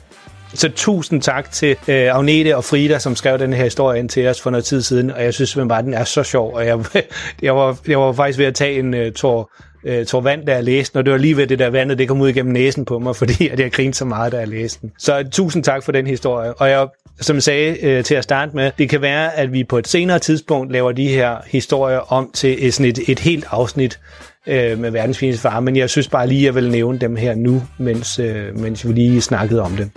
Så 0.55 0.69
tusind 0.69 1.23
tak 1.23 1.51
til 1.51 1.71
øh, 1.71 2.17
Agnete 2.17 2.57
og 2.57 2.65
Frida, 2.65 2.99
som 2.99 3.17
skrev 3.17 3.39
den 3.39 3.53
her 3.53 3.65
historie 3.65 3.99
ind 3.99 4.09
til 4.09 4.29
os 4.29 4.41
for 4.41 4.51
noget 4.51 4.65
tid 4.65 4.83
siden, 4.83 5.11
og 5.11 5.25
jeg 5.25 5.35
synes 5.35 5.51
simpelthen 5.51 5.69
bare, 5.69 5.79
at 5.79 5.85
den 5.85 5.95
er 5.95 6.05
så 6.05 6.23
sjov, 6.23 6.55
og 6.55 6.67
jeg, 6.67 6.79
jeg, 7.43 7.57
var, 7.57 7.77
jeg 7.89 8.01
var 8.01 8.13
faktisk 8.13 8.39
ved 8.39 8.47
at 8.47 8.55
tage 8.55 8.79
en 8.79 8.95
øh, 8.95 9.13
tår, 9.13 9.53
øh, 9.85 10.07
tår 10.07 10.21
vand, 10.21 10.47
da 10.47 10.55
jeg 10.55 10.65
læste 10.65 10.97
og 10.97 11.05
det 11.05 11.13
var 11.13 11.19
lige 11.19 11.37
ved 11.37 11.47
det 11.47 11.59
der 11.59 11.71
vandet, 11.71 11.99
det 11.99 12.09
kom 12.09 12.21
ud 12.21 12.29
igennem 12.29 12.53
næsen 12.53 12.85
på 12.85 12.99
mig, 12.99 13.17
fordi 13.23 13.49
at 13.49 13.61
jeg 13.61 13.73
grinede 13.73 13.97
så 13.97 14.05
meget, 14.05 14.33
da 14.33 14.39
jeg 14.39 14.49
læste 14.49 14.81
den. 14.81 14.93
Så 14.99 15.29
tusind 15.33 15.65
tak 15.65 15.85
for 15.85 15.93
den 15.93 16.07
historie, 16.07 16.55
og 16.55 16.71
jeg 16.71 16.89
som 17.21 17.37
jeg 17.37 17.43
sagde 17.43 17.87
øh, 17.87 18.05
til 18.05 18.15
at 18.15 18.25
starte 18.25 18.57
med, 18.57 18.71
det 18.79 18.89
kan 18.89 19.03
være, 19.03 19.37
at 19.37 19.53
vi 19.53 19.65
på 19.65 19.79
et 19.79 19.89
senere 19.89 20.19
tidspunkt 20.19 20.73
laver 20.73 20.93
de 20.93 21.09
her 21.09 21.37
historier 21.47 22.13
om 22.13 22.31
til 22.35 22.73
sådan 22.73 22.91
et, 22.91 22.99
et 23.09 23.19
helt 23.19 23.45
afsnit 23.51 24.01
øh, 24.47 24.79
med 24.79 24.91
verdens 24.91 25.19
fineste 25.19 25.43
far, 25.43 25.61
men 25.61 25.77
jeg 25.77 25.91
synes 25.91 26.09
bare 26.09 26.27
lige, 26.27 26.41
at 26.41 26.45
jeg 26.45 26.55
vil 26.55 26.71
nævne 26.71 26.99
dem 26.99 27.17
her 27.17 27.35
nu, 27.35 27.63
mens, 27.79 28.19
øh, 28.19 28.59
mens 28.59 28.89
vi 28.89 28.93
lige 28.93 29.21
snakkede 29.21 29.63
om 29.63 29.77
det. 29.77 29.91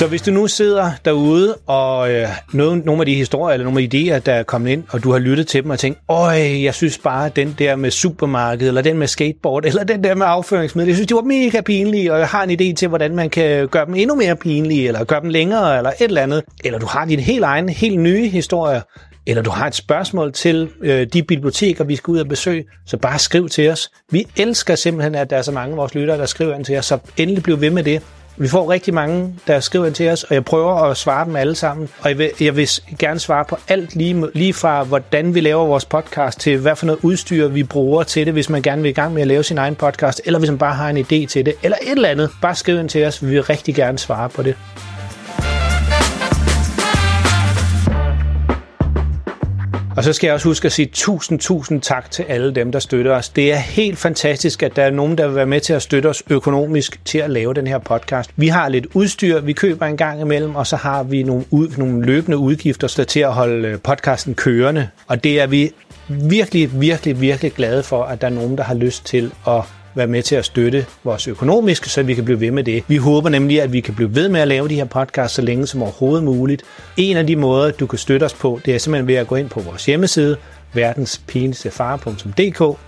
Så 0.00 0.06
hvis 0.06 0.22
du 0.22 0.30
nu 0.30 0.46
sidder 0.46 0.90
derude 1.04 1.56
og 1.66 2.12
øh, 2.12 2.28
noget, 2.52 2.84
nogle 2.84 3.02
af 3.02 3.06
de 3.06 3.14
historier 3.14 3.54
eller 3.54 3.64
nogle 3.64 3.82
af 3.82 3.90
de 3.90 4.16
idéer, 4.16 4.18
der 4.18 4.32
er 4.32 4.42
kommet 4.42 4.70
ind, 4.70 4.84
og 4.90 5.02
du 5.02 5.12
har 5.12 5.18
lyttet 5.18 5.46
til 5.46 5.62
dem 5.62 5.70
og 5.70 5.78
tænkt, 5.78 5.98
øj, 6.08 6.62
jeg 6.62 6.74
synes 6.74 6.98
bare, 6.98 7.26
at 7.26 7.36
den 7.36 7.54
der 7.58 7.76
med 7.76 7.90
supermarked, 7.90 8.68
eller 8.68 8.82
den 8.82 8.98
med 8.98 9.06
skateboard, 9.06 9.64
eller 9.64 9.84
den 9.84 10.04
der 10.04 10.14
med 10.14 10.26
afføringsmiddel, 10.28 10.88
jeg 10.88 10.96
synes, 10.96 11.08
de 11.08 11.14
var 11.14 11.22
mega 11.22 11.60
pinlige, 11.60 12.12
og 12.12 12.18
jeg 12.18 12.28
har 12.28 12.42
en 12.42 12.50
idé 12.50 12.74
til, 12.74 12.88
hvordan 12.88 13.16
man 13.16 13.30
kan 13.30 13.68
gøre 13.68 13.86
dem 13.86 13.94
endnu 13.94 14.16
mere 14.16 14.36
pinlige, 14.36 14.86
eller 14.86 15.04
gøre 15.04 15.20
dem 15.20 15.28
længere, 15.28 15.76
eller 15.76 15.90
et 15.90 15.94
eller 16.00 16.22
andet. 16.22 16.42
Eller 16.64 16.78
du 16.78 16.86
har 16.86 17.04
din 17.04 17.20
helt 17.20 17.44
egen, 17.44 17.68
helt 17.68 18.00
nye 18.00 18.28
historie, 18.28 18.82
eller 19.26 19.42
du 19.42 19.50
har 19.50 19.66
et 19.66 19.74
spørgsmål 19.74 20.32
til 20.32 20.68
øh, 20.80 21.06
de 21.12 21.22
biblioteker, 21.22 21.84
vi 21.84 21.96
skal 21.96 22.12
ud 22.12 22.18
og 22.18 22.28
besøge, 22.28 22.64
så 22.86 22.96
bare 22.96 23.18
skriv 23.18 23.48
til 23.48 23.70
os. 23.70 23.90
Vi 24.10 24.26
elsker 24.36 24.74
simpelthen, 24.74 25.14
at 25.14 25.30
der 25.30 25.36
er 25.36 25.42
så 25.42 25.52
mange 25.52 25.70
af 25.70 25.76
vores 25.76 25.94
lyttere, 25.94 26.18
der 26.18 26.26
skriver 26.26 26.54
ind 26.54 26.64
til 26.64 26.78
os, 26.78 26.86
så 26.86 26.98
endelig 27.16 27.42
bliv 27.42 27.60
ved 27.60 27.70
med 27.70 27.82
det. 27.84 28.02
Vi 28.36 28.48
får 28.48 28.70
rigtig 28.70 28.94
mange, 28.94 29.34
der 29.46 29.60
skriver 29.60 29.86
ind 29.86 29.94
til 29.94 30.08
os, 30.08 30.24
og 30.24 30.34
jeg 30.34 30.44
prøver 30.44 30.74
at 30.74 30.96
svare 30.96 31.24
dem 31.24 31.36
alle 31.36 31.54
sammen. 31.54 31.88
Og 32.00 32.08
jeg 32.08 32.18
vil, 32.18 32.30
jeg 32.40 32.56
vil 32.56 32.68
gerne 32.98 33.20
svare 33.20 33.44
på 33.44 33.56
alt, 33.68 33.96
lige, 33.96 34.26
lige 34.34 34.54
fra 34.54 34.84
hvordan 34.84 35.34
vi 35.34 35.40
laver 35.40 35.66
vores 35.66 35.84
podcast, 35.84 36.40
til 36.40 36.58
hvad 36.58 36.76
for 36.76 36.86
noget 36.86 37.00
udstyr 37.02 37.48
vi 37.48 37.62
bruger 37.62 38.02
til 38.02 38.26
det, 38.26 38.32
hvis 38.32 38.48
man 38.48 38.62
gerne 38.62 38.82
vil 38.82 38.88
i 38.88 38.92
gang 38.92 39.14
med 39.14 39.22
at 39.22 39.28
lave 39.28 39.42
sin 39.42 39.58
egen 39.58 39.74
podcast, 39.74 40.20
eller 40.24 40.38
hvis 40.38 40.50
man 40.50 40.58
bare 40.58 40.74
har 40.74 40.90
en 40.90 40.98
idé 40.98 41.26
til 41.26 41.46
det, 41.46 41.54
eller 41.62 41.78
et 41.82 41.90
eller 41.90 42.08
andet. 42.08 42.30
Bare 42.42 42.54
skriv 42.54 42.80
ind 42.80 42.88
til 42.88 43.04
os, 43.04 43.22
vi 43.22 43.30
vil 43.30 43.42
rigtig 43.42 43.74
gerne 43.74 43.98
svare 43.98 44.28
på 44.28 44.42
det. 44.42 44.56
Og 49.96 50.04
så 50.04 50.12
skal 50.12 50.26
jeg 50.26 50.34
også 50.34 50.48
huske 50.48 50.66
at 50.66 50.72
sige 50.72 50.90
tusind, 50.92 51.38
tusind 51.38 51.80
tak 51.80 52.10
til 52.10 52.22
alle 52.22 52.54
dem, 52.54 52.72
der 52.72 52.78
støtter 52.78 53.12
os. 53.12 53.28
Det 53.28 53.52
er 53.52 53.56
helt 53.56 53.98
fantastisk, 53.98 54.62
at 54.62 54.76
der 54.76 54.82
er 54.82 54.90
nogen, 54.90 55.18
der 55.18 55.26
vil 55.26 55.36
være 55.36 55.46
med 55.46 55.60
til 55.60 55.72
at 55.72 55.82
støtte 55.82 56.06
os 56.06 56.22
økonomisk 56.30 57.00
til 57.04 57.18
at 57.18 57.30
lave 57.30 57.54
den 57.54 57.66
her 57.66 57.78
podcast. 57.78 58.30
Vi 58.36 58.48
har 58.48 58.68
lidt 58.68 58.86
udstyr, 58.94 59.40
vi 59.40 59.52
køber 59.52 59.86
en 59.86 59.96
gang 59.96 60.20
imellem, 60.20 60.56
og 60.56 60.66
så 60.66 60.76
har 60.76 61.02
vi 61.02 61.22
nogle, 61.22 61.44
ud, 61.50 61.68
nogle 61.76 62.06
løbende 62.06 62.38
udgifter 62.38 62.94
der 62.96 63.04
til 63.04 63.20
at 63.20 63.32
holde 63.32 63.68
øh, 63.68 63.78
podcasten 63.78 64.34
kørende. 64.34 64.88
Og 65.06 65.24
det 65.24 65.40
er 65.40 65.46
vi 65.46 65.70
virkelig, 66.08 66.80
virkelig, 66.80 67.20
virkelig 67.20 67.52
glade 67.52 67.82
for, 67.82 68.04
at 68.04 68.20
der 68.20 68.26
er 68.26 68.30
nogen, 68.30 68.58
der 68.58 68.64
har 68.64 68.74
lyst 68.74 69.06
til 69.06 69.32
at 69.46 69.62
være 69.94 70.06
med 70.06 70.22
til 70.22 70.36
at 70.36 70.44
støtte 70.44 70.86
vores 71.04 71.28
økonomiske, 71.28 71.88
så 71.88 72.02
vi 72.02 72.14
kan 72.14 72.24
blive 72.24 72.40
ved 72.40 72.50
med 72.50 72.64
det. 72.64 72.84
Vi 72.88 72.96
håber 72.96 73.28
nemlig, 73.28 73.62
at 73.62 73.72
vi 73.72 73.80
kan 73.80 73.94
blive 73.94 74.14
ved 74.14 74.28
med 74.28 74.40
at 74.40 74.48
lave 74.48 74.68
de 74.68 74.74
her 74.74 74.84
podcasts 74.84 75.34
så 75.34 75.42
længe 75.42 75.66
som 75.66 75.82
overhovedet 75.82 76.24
muligt. 76.24 76.62
En 76.96 77.16
af 77.16 77.26
de 77.26 77.36
måder, 77.36 77.70
du 77.70 77.86
kan 77.86 77.98
støtte 77.98 78.24
os 78.24 78.34
på, 78.34 78.60
det 78.64 78.74
er 78.74 78.78
simpelthen 78.78 79.08
ved 79.08 79.14
at 79.14 79.26
gå 79.26 79.36
ind 79.36 79.48
på 79.48 79.60
vores 79.60 79.86
hjemmeside, 79.86 80.36
verdenspenestefar.dk, 80.72 82.78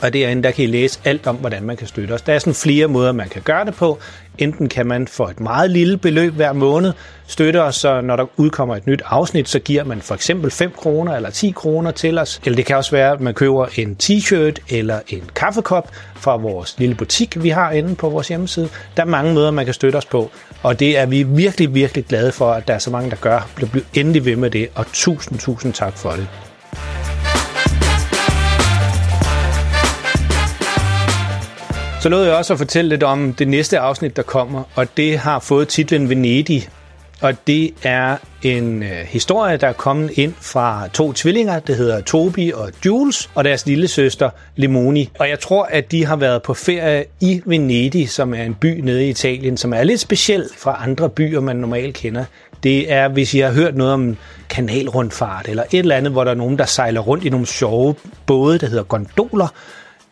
og 0.00 0.12
derinde 0.12 0.42
der 0.42 0.50
kan 0.50 0.64
I 0.64 0.66
læse 0.66 1.00
alt 1.04 1.26
om, 1.26 1.36
hvordan 1.36 1.62
man 1.62 1.76
kan 1.76 1.86
støtte 1.86 2.12
os. 2.12 2.22
Der 2.22 2.32
er 2.32 2.38
sådan 2.38 2.54
flere 2.54 2.86
måder, 2.86 3.12
man 3.12 3.28
kan 3.28 3.42
gøre 3.42 3.64
det 3.64 3.74
på. 3.74 3.98
Enten 4.38 4.68
kan 4.68 4.86
man 4.86 5.08
for 5.08 5.26
et 5.26 5.40
meget 5.40 5.70
lille 5.70 5.96
beløb 5.96 6.34
hver 6.34 6.52
måned 6.52 6.92
støtte 7.26 7.62
os, 7.62 7.76
så 7.76 8.00
når 8.00 8.16
der 8.16 8.26
udkommer 8.36 8.76
et 8.76 8.86
nyt 8.86 9.02
afsnit, 9.04 9.48
så 9.48 9.58
giver 9.58 9.84
man 9.84 10.00
for 10.00 10.14
eksempel 10.14 10.50
5 10.50 10.70
kroner 10.76 11.16
eller 11.16 11.30
10 11.30 11.50
kroner 11.50 11.90
til 11.90 12.18
os. 12.18 12.40
Eller 12.44 12.56
det 12.56 12.66
kan 12.66 12.76
også 12.76 12.90
være, 12.90 13.12
at 13.12 13.20
man 13.20 13.34
køber 13.34 13.66
en 13.76 13.96
t-shirt 14.02 14.76
eller 14.76 15.00
en 15.08 15.22
kaffekop 15.34 15.90
fra 16.16 16.36
vores 16.36 16.78
lille 16.78 16.94
butik, 16.94 17.42
vi 17.42 17.48
har 17.48 17.70
inde 17.70 17.94
på 17.94 18.08
vores 18.08 18.28
hjemmeside. 18.28 18.68
Der 18.96 19.02
er 19.02 19.06
mange 19.06 19.34
måder, 19.34 19.50
man 19.50 19.64
kan 19.64 19.74
støtte 19.74 19.96
os 19.96 20.06
på, 20.06 20.30
og 20.62 20.80
det 20.80 20.98
er 20.98 21.06
vi 21.06 21.22
virkelig, 21.22 21.74
virkelig 21.74 22.04
glade 22.04 22.32
for, 22.32 22.52
at 22.52 22.68
der 22.68 22.74
er 22.74 22.78
så 22.78 22.90
mange, 22.90 23.10
der 23.10 23.16
gør. 23.16 23.48
Bliv 23.56 23.68
endelig 23.94 24.24
ved 24.24 24.36
med 24.36 24.50
det, 24.50 24.68
og 24.74 24.86
tusind, 24.92 25.38
tusind 25.38 25.72
tak 25.72 25.98
for 25.98 26.10
det. 26.10 26.47
Så 32.00 32.08
nåede 32.08 32.26
jeg 32.26 32.36
også 32.36 32.52
at 32.52 32.58
fortælle 32.58 32.88
lidt 32.88 33.02
om 33.02 33.32
det 33.32 33.48
næste 33.48 33.78
afsnit, 33.78 34.16
der 34.16 34.22
kommer, 34.22 34.62
og 34.74 34.86
det 34.96 35.18
har 35.18 35.38
fået 35.38 35.68
titlen 35.68 36.08
Venedig. 36.08 36.68
Og 37.20 37.32
det 37.46 37.74
er 37.82 38.16
en 38.42 38.82
øh, 38.82 38.88
historie, 38.88 39.56
der 39.56 39.66
er 39.66 39.72
kommet 39.72 40.10
ind 40.18 40.34
fra 40.40 40.88
to 40.92 41.12
tvillinger, 41.12 41.58
det 41.58 41.76
hedder 41.76 42.00
Tobi 42.00 42.52
og 42.54 42.70
Jules, 42.86 43.30
og 43.34 43.44
deres 43.44 43.66
lille 43.66 43.88
søster 43.88 44.30
Lemoni. 44.56 45.10
Og 45.18 45.28
jeg 45.28 45.40
tror, 45.40 45.64
at 45.64 45.92
de 45.92 46.04
har 46.04 46.16
været 46.16 46.42
på 46.42 46.54
ferie 46.54 47.04
i 47.20 47.42
Venedig, 47.44 48.10
som 48.10 48.34
er 48.34 48.42
en 48.42 48.54
by 48.54 48.80
nede 48.80 49.06
i 49.06 49.08
Italien, 49.08 49.56
som 49.56 49.72
er 49.72 49.82
lidt 49.82 50.00
speciel 50.00 50.48
fra 50.58 50.78
andre 50.82 51.08
byer, 51.08 51.40
man 51.40 51.56
normalt 51.56 51.94
kender. 51.94 52.24
Det 52.62 52.92
er, 52.92 53.08
hvis 53.08 53.34
I 53.34 53.38
har 53.38 53.52
hørt 53.52 53.76
noget 53.76 53.92
om 53.92 54.16
kanalrundfart, 54.50 55.48
eller 55.48 55.62
et 55.70 55.78
eller 55.78 55.96
andet, 55.96 56.12
hvor 56.12 56.24
der 56.24 56.30
er 56.30 56.34
nogen, 56.34 56.58
der 56.58 56.64
sejler 56.64 57.00
rundt 57.00 57.24
i 57.24 57.28
nogle 57.28 57.46
sjove 57.46 57.94
både, 58.26 58.58
der 58.58 58.66
hedder 58.66 58.84
gondoler, 58.84 59.48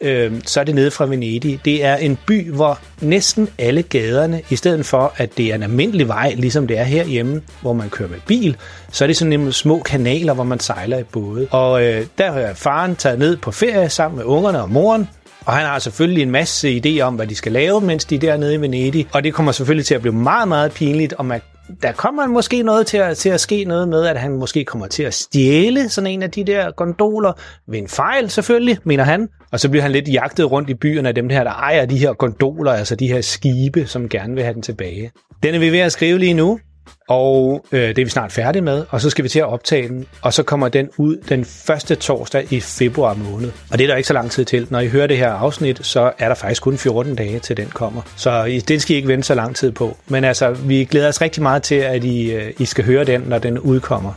øh, 0.00 0.32
så 0.46 0.61
er 0.61 0.64
det 0.64 0.74
nede 0.74 0.90
fra 0.90 1.06
Venedig. 1.06 1.61
Det 1.64 1.85
er 1.85 1.96
en 1.96 2.18
by, 2.26 2.52
hvor 2.52 2.78
næsten 3.00 3.48
alle 3.59 3.82
gaderne, 3.82 4.42
i 4.50 4.56
stedet 4.56 4.87
for 4.87 5.12
at 5.16 5.37
det 5.37 5.46
er 5.46 5.54
en 5.54 5.62
almindelig 5.62 6.09
vej, 6.09 6.35
ligesom 6.37 6.66
det 6.66 6.78
er 6.78 6.85
herhjemme, 6.85 7.42
hvor 7.61 7.72
man 7.72 7.90
kører 7.90 8.09
med 8.09 8.18
bil, 8.26 8.56
så 8.92 9.04
er 9.04 9.06
det 9.06 9.16
sådan 9.16 9.38
nogle 9.38 9.52
små 9.52 9.82
kanaler, 9.82 10.35
hvor 10.35 10.44
man 10.44 10.61
sejler 10.61 10.98
i 10.98 11.02
både. 11.02 11.48
Og 11.50 11.85
øh, 11.85 12.06
der 12.18 12.32
har 12.32 12.54
faren 12.54 12.96
taget 12.96 13.18
ned 13.18 13.37
på 13.37 13.50
ferie 13.50 13.88
sammen 13.88 14.16
med 14.16 14.24
ungerne 14.24 14.62
og 14.62 14.70
moren, 14.70 15.09
og 15.44 15.52
han 15.52 15.66
har 15.66 15.78
selvfølgelig 15.78 16.22
en 16.22 16.30
masse 16.30 16.80
idéer 16.85 17.00
om, 17.00 17.14
hvad 17.14 17.26
de 17.26 17.35
skal 17.35 17.52
lave, 17.52 17.80
mens 17.80 18.04
de 18.04 18.14
er 18.14 18.20
dernede 18.20 18.54
i 18.54 18.61
Venedig. 18.61 19.06
Og 19.12 19.24
det 19.24 19.35
kommer 19.35 19.52
selvfølgelig 19.52 19.87
til 19.87 19.94
at 19.94 20.00
blive 20.00 20.14
meget, 20.14 20.48
meget 20.48 20.72
pinligt, 20.72 21.12
og 21.12 21.26
man 21.26 21.40
der 21.82 21.92
kommer 21.92 22.26
måske 22.26 22.62
noget 22.62 22.87
til 22.87 22.96
at, 22.96 23.16
til 23.16 23.28
at 23.28 23.40
ske 23.40 23.64
noget 23.64 23.88
med, 23.88 24.06
at 24.06 24.20
han 24.20 24.32
måske 24.32 24.64
kommer 24.64 24.87
til 24.87 25.02
at 25.02 25.14
stjæle 25.14 25.88
sådan 25.88 26.11
en 26.11 26.22
af 26.22 26.30
de 26.30 26.44
der 26.44 26.70
gondoler 26.70 27.32
ved 27.68 27.78
en 27.78 27.88
fejl 27.88 28.30
selvfølgelig, 28.30 28.78
mener 28.85 29.04
han. 29.04 29.28
Og 29.52 29.61
så 29.61 29.68
bliver 29.68 29.82
han 29.82 29.92
lidt 29.92 30.09
jagtet 30.09 30.50
rundt 30.50 30.70
i 30.70 30.74
byerne 30.74 31.09
af 31.09 31.14
dem 31.14 31.28
her, 31.28 31.44
der 31.44 31.50
ejer 31.50 31.87
de 31.87 31.98
her 31.98 32.12
gondoler, 32.12 32.72
altså 32.72 32.96
de 32.96 33.09
her 33.09 33.20
skibe, 33.20 33.87
som 33.87 34.09
gerne 34.09 34.35
vil 34.35 34.42
have 34.42 34.54
den 34.54 34.62
tilbage. 34.62 35.11
Den 35.42 35.54
er 35.54 35.59
vi 35.59 35.72
ved 35.72 35.78
at 35.78 35.92
skrive 35.92 36.18
lige 36.18 36.35
nu, 36.35 36.61
og 37.09 37.66
øh, 37.72 37.88
det 37.88 37.98
er 37.98 38.04
vi 38.04 38.11
snart 38.11 38.32
færdige 38.32 38.62
med, 38.62 38.85
og 38.90 39.00
så 39.00 39.11
skal 39.11 39.24
vi 39.24 39.28
til 39.28 39.38
at 39.38 39.46
optage 39.46 39.88
den, 39.88 40.06
og 40.22 40.32
så 40.32 40.42
kommer 40.42 40.68
den 40.68 40.88
ud 40.98 41.16
den 41.28 41.44
første 41.44 41.94
torsdag 41.94 42.52
i 42.52 42.61
februar 42.61 43.14
måned. 43.14 43.52
Og 43.70 43.78
det 43.78 43.85
er 43.85 43.88
der 43.88 43.96
ikke 43.96 44.06
så 44.06 44.14
lang 44.14 44.30
tid 44.30 44.44
til. 44.44 44.66
Når 44.70 44.80
I 44.80 44.88
hører 44.88 45.06
det 45.06 45.16
her 45.16 45.30
afsnit, 45.30 45.87
så 45.87 46.12
er 46.18 46.28
der 46.28 46.35
faktisk 46.35 46.62
kun 46.62 46.78
14 46.78 47.14
dage 47.14 47.38
til 47.38 47.56
den 47.56 47.66
kommer. 47.66 48.02
Så 48.16 48.62
den 48.68 48.80
skal 48.80 48.94
I 48.94 48.96
ikke 48.96 49.09
vente 49.09 49.26
så 49.26 49.35
lang 49.35 49.56
tid 49.56 49.72
på. 49.72 49.96
Men 50.09 50.24
altså, 50.24 50.50
vi 50.50 50.85
glæder 50.85 51.09
os 51.09 51.20
rigtig 51.20 51.42
meget 51.42 51.62
til, 51.62 51.74
at 51.74 52.04
I, 52.04 52.32
øh, 52.32 52.52
I 52.59 52.64
skal 52.64 52.85
høre 52.85 53.04
den, 53.04 53.20
når 53.20 53.38
den 53.38 53.59
udkommer. 53.59 54.12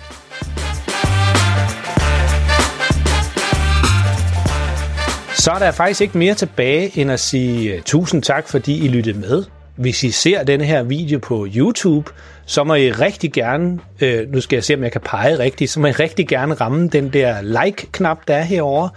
Så 5.40 5.52
er 5.52 5.60
der 5.60 5.72
faktisk 5.72 6.02
ikke 6.02 6.18
mere 6.18 6.34
tilbage 6.34 7.00
end 7.00 7.12
at 7.12 7.20
sige 7.20 7.74
øh, 7.74 7.82
tusind 7.82 8.24
tak, 8.24 8.48
fordi 8.48 8.86
I 8.86 8.88
lyttede 8.88 9.20
med. 9.20 9.44
Hvis 9.76 10.04
I 10.04 10.12
ser 10.12 10.44
denne 10.44 10.66
her 10.66 10.84
video 10.84 11.20
på 11.20 11.48
YouTube, 11.56 12.12
så 12.46 12.64
må 12.64 12.76
I 12.76 12.92
rigtig 12.92 13.34
gerne, 13.34 13.80
øh, 14.02 14.32
nu 14.32 14.42
skal 14.42 14.58
jeg 14.58 14.64
se, 14.64 14.74
om 14.74 14.84
jeg 14.84 14.92
kan 14.92 15.02
pege 15.02 15.40
rigtigt, 15.40 15.72
så 15.72 15.80
må 15.80 15.88
I 15.88 15.92
rigtig 15.92 16.28
gerne 16.28 16.54
ramme 16.54 16.88
den 16.88 17.14
der 17.14 17.42
like-knap, 17.42 18.18
der 18.28 18.36
er 18.36 18.44
herovre. 18.44 18.90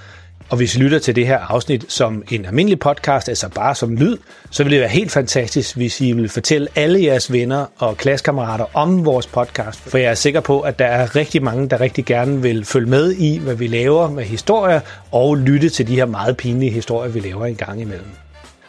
Og 0.49 0.57
hvis 0.57 0.77
I 0.77 0.79
lytter 0.79 0.99
til 0.99 1.17
det 1.17 1.27
her 1.27 1.39
afsnit 1.39 1.93
som 1.93 2.23
en 2.31 2.45
almindelig 2.45 2.79
podcast, 2.79 3.29
altså 3.29 3.49
bare 3.49 3.75
som 3.75 3.97
lyd, 3.97 4.17
så 4.51 4.63
vil 4.63 4.73
det 4.73 4.81
være 4.81 4.89
helt 4.89 5.13
fantastisk, 5.13 5.77
hvis 5.77 6.01
I 6.01 6.13
vil 6.13 6.29
fortælle 6.29 6.69
alle 6.75 7.05
jeres 7.05 7.33
venner 7.33 7.67
og 7.79 7.97
klassekammerater 7.97 8.65
om 8.75 9.05
vores 9.05 9.27
podcast. 9.27 9.81
For 9.81 9.99
jeg 9.99 10.11
er 10.11 10.15
sikker 10.15 10.41
på, 10.41 10.61
at 10.61 10.79
der 10.79 10.87
er 10.87 11.17
rigtig 11.17 11.43
mange, 11.43 11.69
der 11.69 11.81
rigtig 11.81 12.05
gerne 12.05 12.43
vil 12.43 12.65
følge 12.65 12.91
med 12.91 13.13
i, 13.13 13.39
hvad 13.39 13.55
vi 13.55 13.67
laver 13.67 14.11
med 14.11 14.25
historier, 14.25 14.81
og 15.13 15.37
lytte 15.37 15.69
til 15.69 15.89
de 15.89 15.95
her 15.95 16.07
meget 16.07 16.37
pinlige 16.37 16.73
historier, 16.73 17.11
vi 17.11 17.21
laver 17.21 17.47
en 17.47 17.57
gang 17.57 17.81
imellem. 17.81 18.11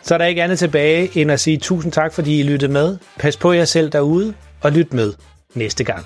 Så 0.03 0.13
er 0.13 0.17
der 0.17 0.25
ikke 0.25 0.43
andet 0.43 0.59
tilbage 0.59 1.09
end 1.17 1.31
at 1.31 1.39
sige 1.39 1.57
tusind 1.57 1.91
tak, 1.91 2.13
fordi 2.13 2.39
I 2.39 2.43
lyttede 2.43 2.71
med. 2.71 2.97
Pas 3.19 3.37
på 3.37 3.51
jer 3.51 3.65
selv 3.65 3.89
derude, 3.89 4.33
og 4.61 4.71
lyt 4.71 4.93
med 4.93 5.13
næste 5.55 5.83
gang. 5.83 6.05